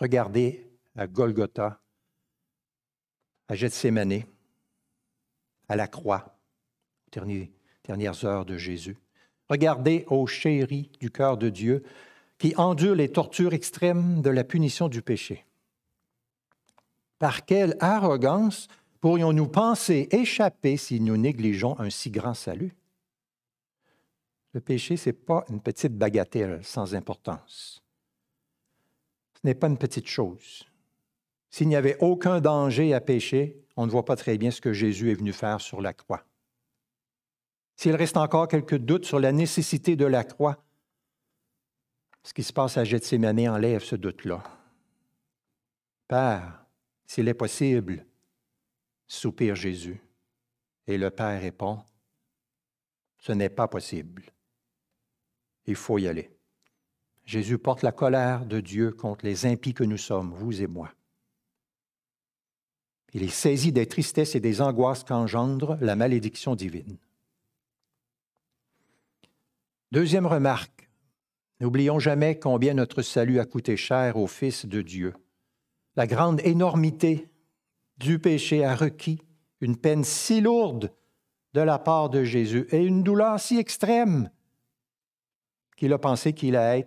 regardez 0.00 0.66
à 0.96 1.06
Golgotha, 1.06 1.80
à 3.48 3.54
Gethsemane, 3.54 4.22
à 5.68 5.76
la 5.76 5.86
croix, 5.86 6.38
aux 7.16 7.26
dernières 7.84 8.24
heures 8.24 8.46
de 8.46 8.56
Jésus. 8.56 8.96
Regardez 9.48 10.04
ô 10.08 10.26
chéri 10.26 10.90
du 11.00 11.10
cœur 11.10 11.36
de 11.36 11.48
Dieu 11.48 11.84
qui 12.38 12.54
endure 12.56 12.94
les 12.94 13.10
tortures 13.10 13.52
extrêmes 13.52 14.22
de 14.22 14.30
la 14.30 14.44
punition 14.44 14.88
du 14.88 15.02
péché. 15.02 15.44
Par 17.18 17.44
quelle 17.44 17.76
arrogance 17.80 18.68
pourrions-nous 19.00 19.48
penser 19.48 20.08
échapper 20.10 20.76
si 20.76 21.00
nous 21.00 21.16
négligeons 21.16 21.78
un 21.78 21.90
si 21.90 22.10
grand 22.10 22.34
salut? 22.34 22.74
Le 24.52 24.60
péché, 24.60 24.96
ce 24.96 25.10
n'est 25.10 25.14
pas 25.14 25.44
une 25.50 25.60
petite 25.60 25.96
bagatelle 25.96 26.64
sans 26.64 26.94
importance. 26.94 27.82
Ce 29.42 29.48
n'est 29.48 29.54
pas 29.54 29.68
une 29.68 29.78
petite 29.78 30.06
chose. 30.06 30.64
S'il 31.48 31.68
n'y 31.68 31.76
avait 31.76 31.96
aucun 32.00 32.40
danger 32.40 32.92
à 32.92 33.00
pécher, 33.00 33.64
on 33.76 33.86
ne 33.86 33.90
voit 33.90 34.04
pas 34.04 34.16
très 34.16 34.36
bien 34.36 34.50
ce 34.50 34.60
que 34.60 34.72
Jésus 34.72 35.10
est 35.10 35.14
venu 35.14 35.32
faire 35.32 35.60
sur 35.60 35.80
la 35.80 35.94
croix. 35.94 36.24
S'il 37.76 37.96
reste 37.96 38.18
encore 38.18 38.48
quelques 38.48 38.76
doutes 38.76 39.06
sur 39.06 39.18
la 39.18 39.32
nécessité 39.32 39.96
de 39.96 40.04
la 40.04 40.24
croix, 40.24 40.62
ce 42.22 42.34
qui 42.34 42.42
se 42.42 42.52
passe 42.52 42.76
à 42.76 42.84
Gethsemane 42.84 43.48
enlève 43.48 43.82
ce 43.82 43.96
doute-là. 43.96 44.42
Père, 46.06 46.66
s'il 47.06 47.28
est 47.28 47.34
possible, 47.34 48.04
soupire 49.06 49.54
Jésus. 49.54 50.02
Et 50.86 50.98
le 50.98 51.10
Père 51.10 51.40
répond, 51.40 51.82
ce 53.16 53.32
n'est 53.32 53.48
pas 53.48 53.68
possible. 53.68 54.24
Il 55.66 55.76
faut 55.76 55.98
y 55.98 56.06
aller. 56.08 56.30
Jésus 57.24 57.58
porte 57.58 57.82
la 57.82 57.92
colère 57.92 58.44
de 58.44 58.60
Dieu 58.60 58.92
contre 58.92 59.24
les 59.24 59.46
impies 59.46 59.74
que 59.74 59.84
nous 59.84 59.98
sommes, 59.98 60.32
vous 60.32 60.62
et 60.62 60.66
moi. 60.66 60.92
Il 63.12 63.22
est 63.22 63.28
saisi 63.28 63.72
des 63.72 63.86
tristesses 63.86 64.34
et 64.34 64.40
des 64.40 64.60
angoisses 64.60 65.04
qu'engendre 65.04 65.76
la 65.80 65.96
malédiction 65.96 66.54
divine. 66.54 66.96
Deuxième 69.92 70.26
remarque, 70.26 70.88
n'oublions 71.58 71.98
jamais 71.98 72.38
combien 72.38 72.74
notre 72.74 73.02
salut 73.02 73.40
a 73.40 73.46
coûté 73.46 73.76
cher 73.76 74.16
au 74.16 74.28
Fils 74.28 74.66
de 74.66 74.82
Dieu. 74.82 75.14
La 75.96 76.06
grande 76.06 76.40
énormité 76.44 77.28
du 77.98 78.20
péché 78.20 78.64
a 78.64 78.76
requis 78.76 79.20
une 79.60 79.76
peine 79.76 80.04
si 80.04 80.40
lourde 80.40 80.92
de 81.52 81.60
la 81.60 81.78
part 81.78 82.08
de 82.08 82.22
Jésus 82.22 82.66
et 82.70 82.84
une 82.84 83.02
douleur 83.02 83.40
si 83.40 83.58
extrême 83.58 84.30
qu'il 85.76 85.92
a 85.92 85.98
pensé 85.98 86.32
qu'il 86.34 86.56
allait, 86.56 86.86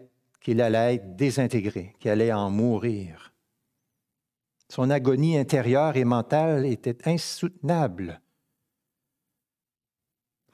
allait 0.51 0.95
être 0.95 1.15
désintégré, 1.15 1.95
qu'il 1.99 2.11
allait 2.11 2.33
en 2.33 2.49
mourir. 2.49 3.33
Son 4.69 4.89
agonie 4.89 5.37
intérieure 5.37 5.95
et 5.97 6.03
mentale 6.03 6.65
était 6.65 7.07
insoutenable. 7.07 8.21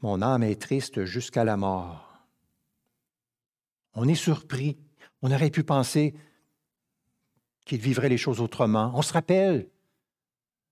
Mon 0.02 0.22
âme 0.22 0.44
est 0.44 0.62
triste 0.62 1.06
jusqu'à 1.06 1.44
la 1.44 1.58
mort. 1.58 2.26
On 3.94 4.08
est 4.08 4.16
surpris. 4.16 4.78
On 5.22 5.32
aurait 5.32 5.50
pu 5.50 5.64
penser 5.64 6.14
qu'il 7.66 7.82
vivrait 7.82 8.10
les 8.10 8.18
choses 8.18 8.40
autrement. 8.40 8.92
On 8.96 9.02
se 9.02 9.14
rappelle, 9.14 9.70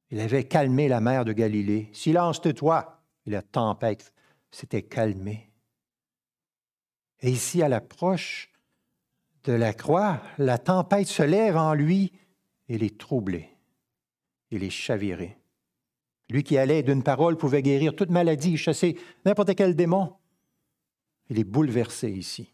il 0.10 0.20
avait 0.20 0.46
calmé 0.46 0.88
la 0.88 1.02
mer 1.02 1.26
de 1.26 1.34
Galilée. 1.34 1.90
Silence 1.92 2.42
toi. 2.42 3.04
Et 3.26 3.30
la 3.30 3.42
tempête 3.42 4.14
s'était 4.52 4.84
calmée. 4.84 5.52
Et 7.20 7.30
ici, 7.30 7.62
à 7.62 7.68
l'approche 7.68 8.50
de 9.48 9.54
la 9.54 9.74
croix, 9.74 10.22
la 10.38 10.58
tempête 10.58 11.08
se 11.08 11.24
lève 11.24 11.56
en 11.56 11.74
lui 11.74 12.12
et 12.68 12.78
les 12.78 12.90
troubler 12.90 13.50
et 14.52 14.60
les 14.60 14.70
chavirer. 14.70 15.38
Lui 16.30 16.44
qui 16.44 16.58
allait 16.58 16.84
d'une 16.84 17.04
parole 17.04 17.38
pouvait 17.38 17.62
guérir 17.62 17.96
toute 17.96 18.10
maladie, 18.10 18.58
chasser 18.58 19.00
n'importe 19.26 19.56
quel 19.56 19.76
démon. 19.76 20.14
Il 21.30 21.40
est 21.40 21.46
bouleversé 21.46 22.12
ici. 22.12 22.54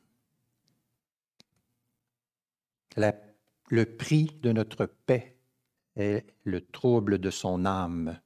le 3.70 3.86
prix 3.86 4.26
de 4.44 4.52
notre 4.52 4.86
paix 4.86 5.36
est 5.96 6.28
le 6.44 6.62
trouble 6.62 7.18
de 7.18 7.32
son 7.32 7.66
âme. 7.66 8.20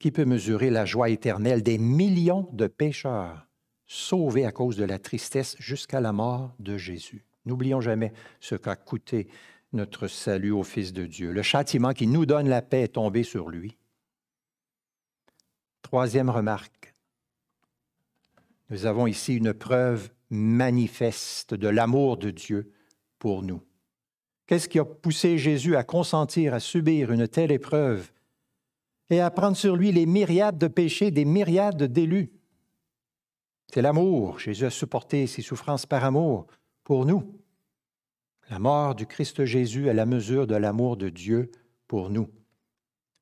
Qui 0.00 0.10
peut 0.10 0.24
mesurer 0.24 0.70
la 0.70 0.84
joie 0.84 1.10
éternelle 1.10 1.62
des 1.62 1.78
millions 1.78 2.48
de 2.52 2.66
pécheurs? 2.66 3.49
Sauvés 3.90 4.44
à 4.44 4.52
cause 4.52 4.76
de 4.76 4.84
la 4.84 5.00
tristesse 5.00 5.56
jusqu'à 5.58 6.00
la 6.00 6.12
mort 6.12 6.54
de 6.60 6.78
Jésus. 6.78 7.24
N'oublions 7.44 7.80
jamais 7.80 8.12
ce 8.38 8.54
qu'a 8.54 8.76
coûté 8.76 9.26
notre 9.72 10.06
salut 10.06 10.52
au 10.52 10.62
Fils 10.62 10.92
de 10.92 11.06
Dieu. 11.06 11.32
Le 11.32 11.42
châtiment 11.42 11.92
qui 11.92 12.06
nous 12.06 12.24
donne 12.24 12.48
la 12.48 12.62
paix 12.62 12.82
est 12.82 12.94
tombé 12.94 13.24
sur 13.24 13.48
lui. 13.48 13.76
Troisième 15.82 16.30
remarque. 16.30 16.94
Nous 18.68 18.86
avons 18.86 19.08
ici 19.08 19.34
une 19.34 19.52
preuve 19.52 20.10
manifeste 20.30 21.54
de 21.54 21.66
l'amour 21.66 22.16
de 22.16 22.30
Dieu 22.30 22.72
pour 23.18 23.42
nous. 23.42 23.60
Qu'est-ce 24.46 24.68
qui 24.68 24.78
a 24.78 24.84
poussé 24.84 25.36
Jésus 25.36 25.74
à 25.74 25.82
consentir 25.82 26.54
à 26.54 26.60
subir 26.60 27.10
une 27.10 27.26
telle 27.26 27.50
épreuve 27.50 28.12
et 29.08 29.20
à 29.20 29.32
prendre 29.32 29.56
sur 29.56 29.74
lui 29.74 29.90
les 29.90 30.06
myriades 30.06 30.58
de 30.58 30.68
péchés 30.68 31.10
des 31.10 31.24
myriades 31.24 31.82
d'élus? 31.82 32.30
C'est 33.72 33.82
l'amour. 33.82 34.40
Jésus 34.40 34.64
a 34.64 34.70
supporté 34.70 35.26
ses 35.28 35.42
souffrances 35.42 35.86
par 35.86 36.04
amour 36.04 36.46
pour 36.82 37.06
nous. 37.06 37.40
La 38.50 38.58
mort 38.58 38.96
du 38.96 39.06
Christ 39.06 39.44
Jésus 39.44 39.86
est 39.86 39.94
la 39.94 40.06
mesure 40.06 40.48
de 40.48 40.56
l'amour 40.56 40.96
de 40.96 41.08
Dieu 41.08 41.52
pour 41.86 42.10
nous. 42.10 42.28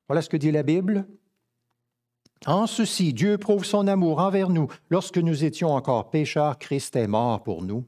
Voilà 0.09 0.23
ce 0.23 0.31
que 0.31 0.39
dit 0.39 0.51
la 0.51 0.63
Bible. 0.63 1.07
En 2.47 2.67
ceci, 2.67 3.13
Dieu 3.13 3.37
prouve 3.37 3.65
son 3.65 3.87
amour 3.89 4.21
envers 4.21 4.49
nous. 4.49 4.69
Lorsque 4.89 5.19
nous 5.19 5.45
étions 5.45 5.69
encore 5.69 6.09
pécheurs, 6.09 6.59
Christ 6.59 6.97
est 6.97 7.09
mort 7.09 7.43
pour 7.43 7.63
nous. 7.63 7.85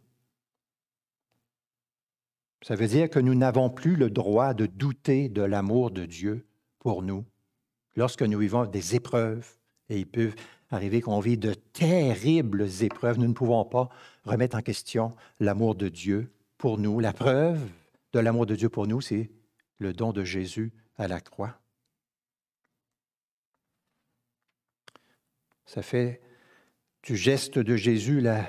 Ça 2.62 2.74
veut 2.74 2.88
dire 2.88 3.08
que 3.08 3.20
nous 3.20 3.34
n'avons 3.34 3.70
plus 3.70 3.96
le 3.96 4.10
droit 4.10 4.52
de 4.52 4.66
douter 4.66 5.30
de 5.30 5.40
l'amour 5.40 5.90
de 5.90 6.04
Dieu 6.04 6.46
pour 6.78 7.02
nous. 7.02 7.24
Lorsque 7.96 8.22
nous 8.22 8.38
vivons 8.38 8.66
des 8.66 8.94
épreuves, 8.94 9.56
et 9.88 9.98
il 9.98 10.06
peut 10.06 10.32
arriver 10.70 11.00
qu'on 11.00 11.20
vit 11.20 11.38
de 11.38 11.54
terribles 11.54 12.66
épreuves, 12.80 13.18
nous 13.18 13.28
ne 13.28 13.32
pouvons 13.32 13.64
pas 13.64 13.88
remettre 14.24 14.56
en 14.56 14.62
question 14.62 15.12
l'amour 15.40 15.74
de 15.74 15.88
Dieu 15.88 16.32
pour 16.58 16.78
nous. 16.78 17.00
La 17.00 17.12
preuve 17.12 17.60
de 18.12 18.18
l'amour 18.18 18.46
de 18.46 18.54
Dieu 18.54 18.68
pour 18.68 18.86
nous, 18.86 19.00
c'est 19.00 19.30
le 19.78 19.92
don 19.92 20.12
de 20.12 20.24
Jésus 20.24 20.72
à 20.98 21.08
la 21.08 21.20
croix. 21.20 21.58
Ça 25.66 25.82
fait 25.82 26.20
du 27.02 27.16
geste 27.16 27.58
de 27.58 27.76
Jésus 27.76 28.20
la 28.20 28.44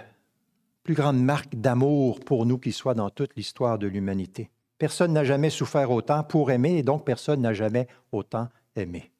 plus 0.83 0.95
grande 0.95 1.21
marque 1.23 1.55
d'amour 1.55 2.19
pour 2.19 2.45
nous 2.45 2.57
qui 2.57 2.71
soit 2.71 2.95
dans 2.95 3.09
toute 3.09 3.35
l'histoire 3.35 3.77
de 3.77 3.87
l'humanité. 3.87 4.49
Personne 4.77 5.13
n'a 5.13 5.23
jamais 5.23 5.51
souffert 5.51 5.91
autant 5.91 6.23
pour 6.23 6.49
aimer 6.49 6.77
et 6.77 6.83
donc 6.83 7.05
personne 7.05 7.41
n'a 7.41 7.53
jamais 7.53 7.87
autant 8.11 8.49
aimé. 8.75 9.11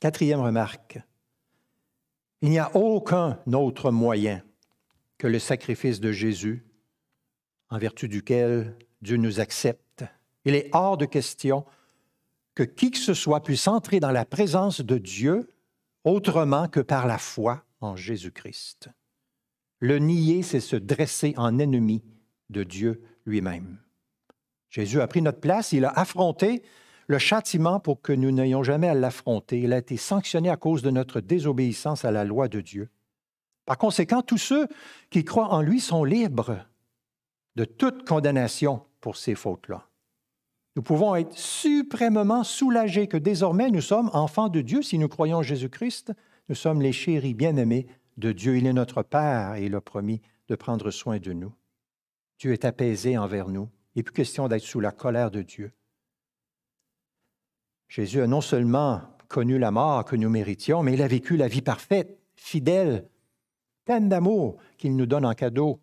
Quatrième 0.00 0.40
remarque. 0.40 0.98
Il 2.42 2.50
n'y 2.50 2.58
a 2.58 2.74
aucun 2.76 3.38
autre 3.52 3.90
moyen 3.90 4.42
que 5.16 5.26
le 5.26 5.38
sacrifice 5.38 6.00
de 6.00 6.12
Jésus, 6.12 6.66
en 7.70 7.78
vertu 7.78 8.08
duquel 8.08 8.76
Dieu 9.00 9.16
nous 9.16 9.40
accepte. 9.40 10.04
Il 10.44 10.54
est 10.54 10.68
hors 10.72 10.98
de 10.98 11.06
question 11.06 11.64
que 12.54 12.62
qui 12.62 12.90
que 12.90 12.98
ce 12.98 13.14
soit 13.14 13.42
puisse 13.42 13.66
entrer 13.68 13.98
dans 13.98 14.12
la 14.12 14.24
présence 14.24 14.80
de 14.80 14.98
Dieu 14.98 15.50
autrement 16.04 16.68
que 16.68 16.80
par 16.80 17.06
la 17.06 17.18
foi 17.18 17.64
en 17.80 17.96
Jésus-Christ. 17.96 18.90
Le 19.80 19.98
nier, 19.98 20.42
c'est 20.42 20.60
se 20.60 20.76
dresser 20.76 21.34
en 21.36 21.58
ennemi 21.58 22.04
de 22.50 22.62
Dieu 22.64 23.02
lui-même. 23.24 23.78
Jésus 24.70 25.00
a 25.00 25.06
pris 25.06 25.22
notre 25.22 25.40
place, 25.40 25.72
il 25.72 25.84
a 25.84 25.90
affronté 25.90 26.62
le 27.06 27.18
châtiment 27.18 27.80
pour 27.80 28.00
que 28.00 28.12
nous 28.12 28.30
n'ayons 28.30 28.62
jamais 28.62 28.88
à 28.88 28.94
l'affronter. 28.94 29.60
Il 29.60 29.72
a 29.72 29.78
été 29.78 29.96
sanctionné 29.96 30.50
à 30.50 30.56
cause 30.56 30.82
de 30.82 30.90
notre 30.90 31.20
désobéissance 31.20 32.04
à 32.04 32.10
la 32.10 32.24
loi 32.24 32.48
de 32.48 32.60
Dieu. 32.60 32.88
Par 33.64 33.78
conséquent, 33.78 34.22
tous 34.22 34.38
ceux 34.38 34.68
qui 35.10 35.24
croient 35.24 35.52
en 35.52 35.60
lui 35.60 35.80
sont 35.80 36.04
libres 36.04 36.58
de 37.56 37.64
toute 37.64 38.06
condamnation 38.06 38.82
pour 39.00 39.16
ces 39.16 39.34
fautes-là. 39.34 39.88
Nous 40.76 40.82
pouvons 40.82 41.14
être 41.14 41.32
suprêmement 41.32 42.44
soulagés 42.44 43.08
que 43.08 43.16
désormais 43.16 43.70
nous 43.70 43.80
sommes 43.80 44.10
enfants 44.12 44.48
de 44.48 44.60
Dieu 44.60 44.82
si 44.82 44.98
nous 44.98 45.08
croyons 45.08 45.38
en 45.38 45.42
Jésus-Christ. 45.42 46.12
Nous 46.48 46.54
sommes 46.54 46.82
les 46.82 46.92
chéris 46.92 47.34
bien-aimés 47.34 47.86
de 48.18 48.30
Dieu. 48.32 48.58
Il 48.58 48.66
est 48.66 48.72
notre 48.72 49.02
Père 49.02 49.54
et 49.54 49.64
il 49.64 49.74
a 49.74 49.80
promis 49.80 50.20
de 50.48 50.54
prendre 50.54 50.90
soin 50.90 51.18
de 51.18 51.32
nous. 51.32 51.54
Dieu 52.38 52.52
est 52.52 52.66
apaisé 52.66 53.16
envers 53.16 53.48
nous. 53.48 53.70
Il 53.94 54.00
n'est 54.00 54.02
plus 54.02 54.12
question 54.12 54.48
d'être 54.48 54.62
sous 54.62 54.80
la 54.80 54.92
colère 54.92 55.30
de 55.30 55.40
Dieu. 55.40 55.72
Jésus 57.88 58.20
a 58.20 58.26
non 58.26 58.40
seulement 58.40 59.02
connu 59.28 59.58
la 59.58 59.70
mort 59.70 60.04
que 60.04 60.16
nous 60.16 60.30
méritions, 60.30 60.82
mais 60.82 60.94
il 60.94 61.02
a 61.02 61.08
vécu 61.08 61.36
la 61.36 61.48
vie 61.48 61.62
parfaite, 61.62 62.18
fidèle, 62.34 63.08
pleine 63.84 64.08
d'amour 64.08 64.56
qu'il 64.78 64.96
nous 64.96 65.06
donne 65.06 65.24
en 65.24 65.34
cadeau. 65.34 65.80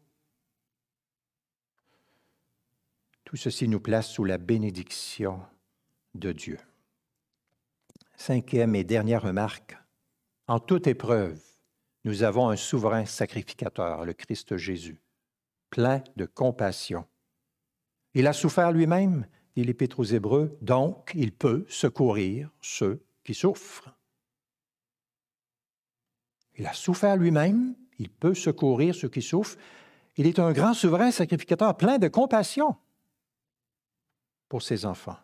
Tout 3.23 3.37
ceci 3.37 3.67
nous 3.67 3.79
place 3.79 4.09
sous 4.09 4.25
la 4.25 4.37
bénédiction 4.37 5.41
de 6.13 6.31
Dieu. 6.31 6.59
Cinquième 8.15 8.75
et 8.75 8.83
dernière 8.83 9.23
remarque. 9.23 9.77
En 10.47 10.59
toute 10.59 10.87
épreuve, 10.87 11.41
nous 12.03 12.23
avons 12.23 12.49
un 12.49 12.55
souverain 12.55 13.05
sacrificateur, 13.05 14.05
le 14.05 14.13
Christ 14.13 14.57
Jésus, 14.57 15.01
plein 15.69 16.03
de 16.15 16.25
compassion. 16.25 17.05
Il 18.13 18.27
a 18.27 18.33
souffert 18.33 18.71
lui-même, 18.71 19.25
dit 19.55 19.63
l'Épître 19.63 19.99
aux 19.99 20.03
Hébreux, 20.03 20.57
donc 20.61 21.11
il 21.15 21.31
peut 21.31 21.65
secourir 21.69 22.49
ceux 22.61 23.03
qui 23.23 23.33
souffrent. 23.33 23.93
Il 26.55 26.65
a 26.65 26.73
souffert 26.73 27.17
lui-même, 27.17 27.75
il 27.99 28.09
peut 28.09 28.33
secourir 28.33 28.95
ceux 28.95 29.09
qui 29.09 29.21
souffrent. 29.21 29.57
Il 30.17 30.27
est 30.27 30.39
un 30.39 30.51
grand 30.51 30.73
souverain 30.73 31.11
sacrificateur 31.11 31.75
plein 31.75 31.97
de 31.97 32.07
compassion 32.07 32.75
pour 34.49 34.61
ses 34.61 34.85
enfants. 34.85 35.17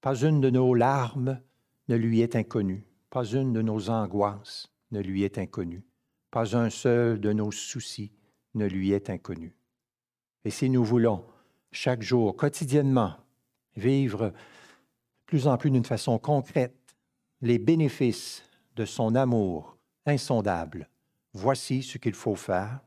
Pas 0.00 0.14
une 0.22 0.40
de 0.40 0.50
nos 0.50 0.74
larmes 0.74 1.40
ne 1.88 1.96
lui 1.96 2.20
est 2.20 2.36
inconnue, 2.36 2.86
pas 3.10 3.24
une 3.24 3.52
de 3.52 3.62
nos 3.62 3.90
angoisses 3.90 4.72
ne 4.92 5.00
lui 5.00 5.24
est 5.24 5.38
inconnue, 5.38 5.84
pas 6.30 6.56
un 6.56 6.70
seul 6.70 7.20
de 7.20 7.32
nos 7.32 7.50
soucis 7.50 8.12
ne 8.54 8.66
lui 8.66 8.92
est 8.92 9.10
inconnu. 9.10 9.56
Et 10.44 10.50
si 10.50 10.70
nous 10.70 10.84
voulons 10.84 11.24
chaque 11.72 12.02
jour, 12.02 12.36
quotidiennement, 12.36 13.14
vivre 13.76 14.32
plus 15.26 15.46
en 15.46 15.56
plus 15.56 15.70
d'une 15.70 15.84
façon 15.84 16.18
concrète 16.18 16.96
les 17.42 17.58
bénéfices 17.58 18.42
de 18.76 18.84
son 18.84 19.14
amour 19.14 19.76
insondable, 20.06 20.88
voici 21.32 21.82
ce 21.82 21.98
qu'il 21.98 22.14
faut 22.14 22.36
faire. 22.36 22.80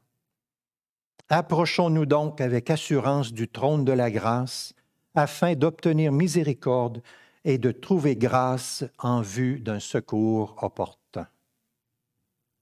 Approchons-nous 1.30 2.06
donc 2.06 2.42
avec 2.42 2.70
assurance 2.70 3.34
du 3.34 3.48
trône 3.48 3.86
de 3.86 3.92
la 3.92 4.10
grâce 4.10 4.74
afin 5.14 5.54
d'obtenir 5.54 6.12
miséricorde 6.12 7.04
et 7.44 7.58
de 7.58 7.72
trouver 7.72 8.16
grâce 8.16 8.84
en 8.98 9.22
vue 9.22 9.60
d'un 9.60 9.80
secours 9.80 10.56
opportun. 10.62 11.28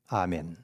Amen. 0.10 0.58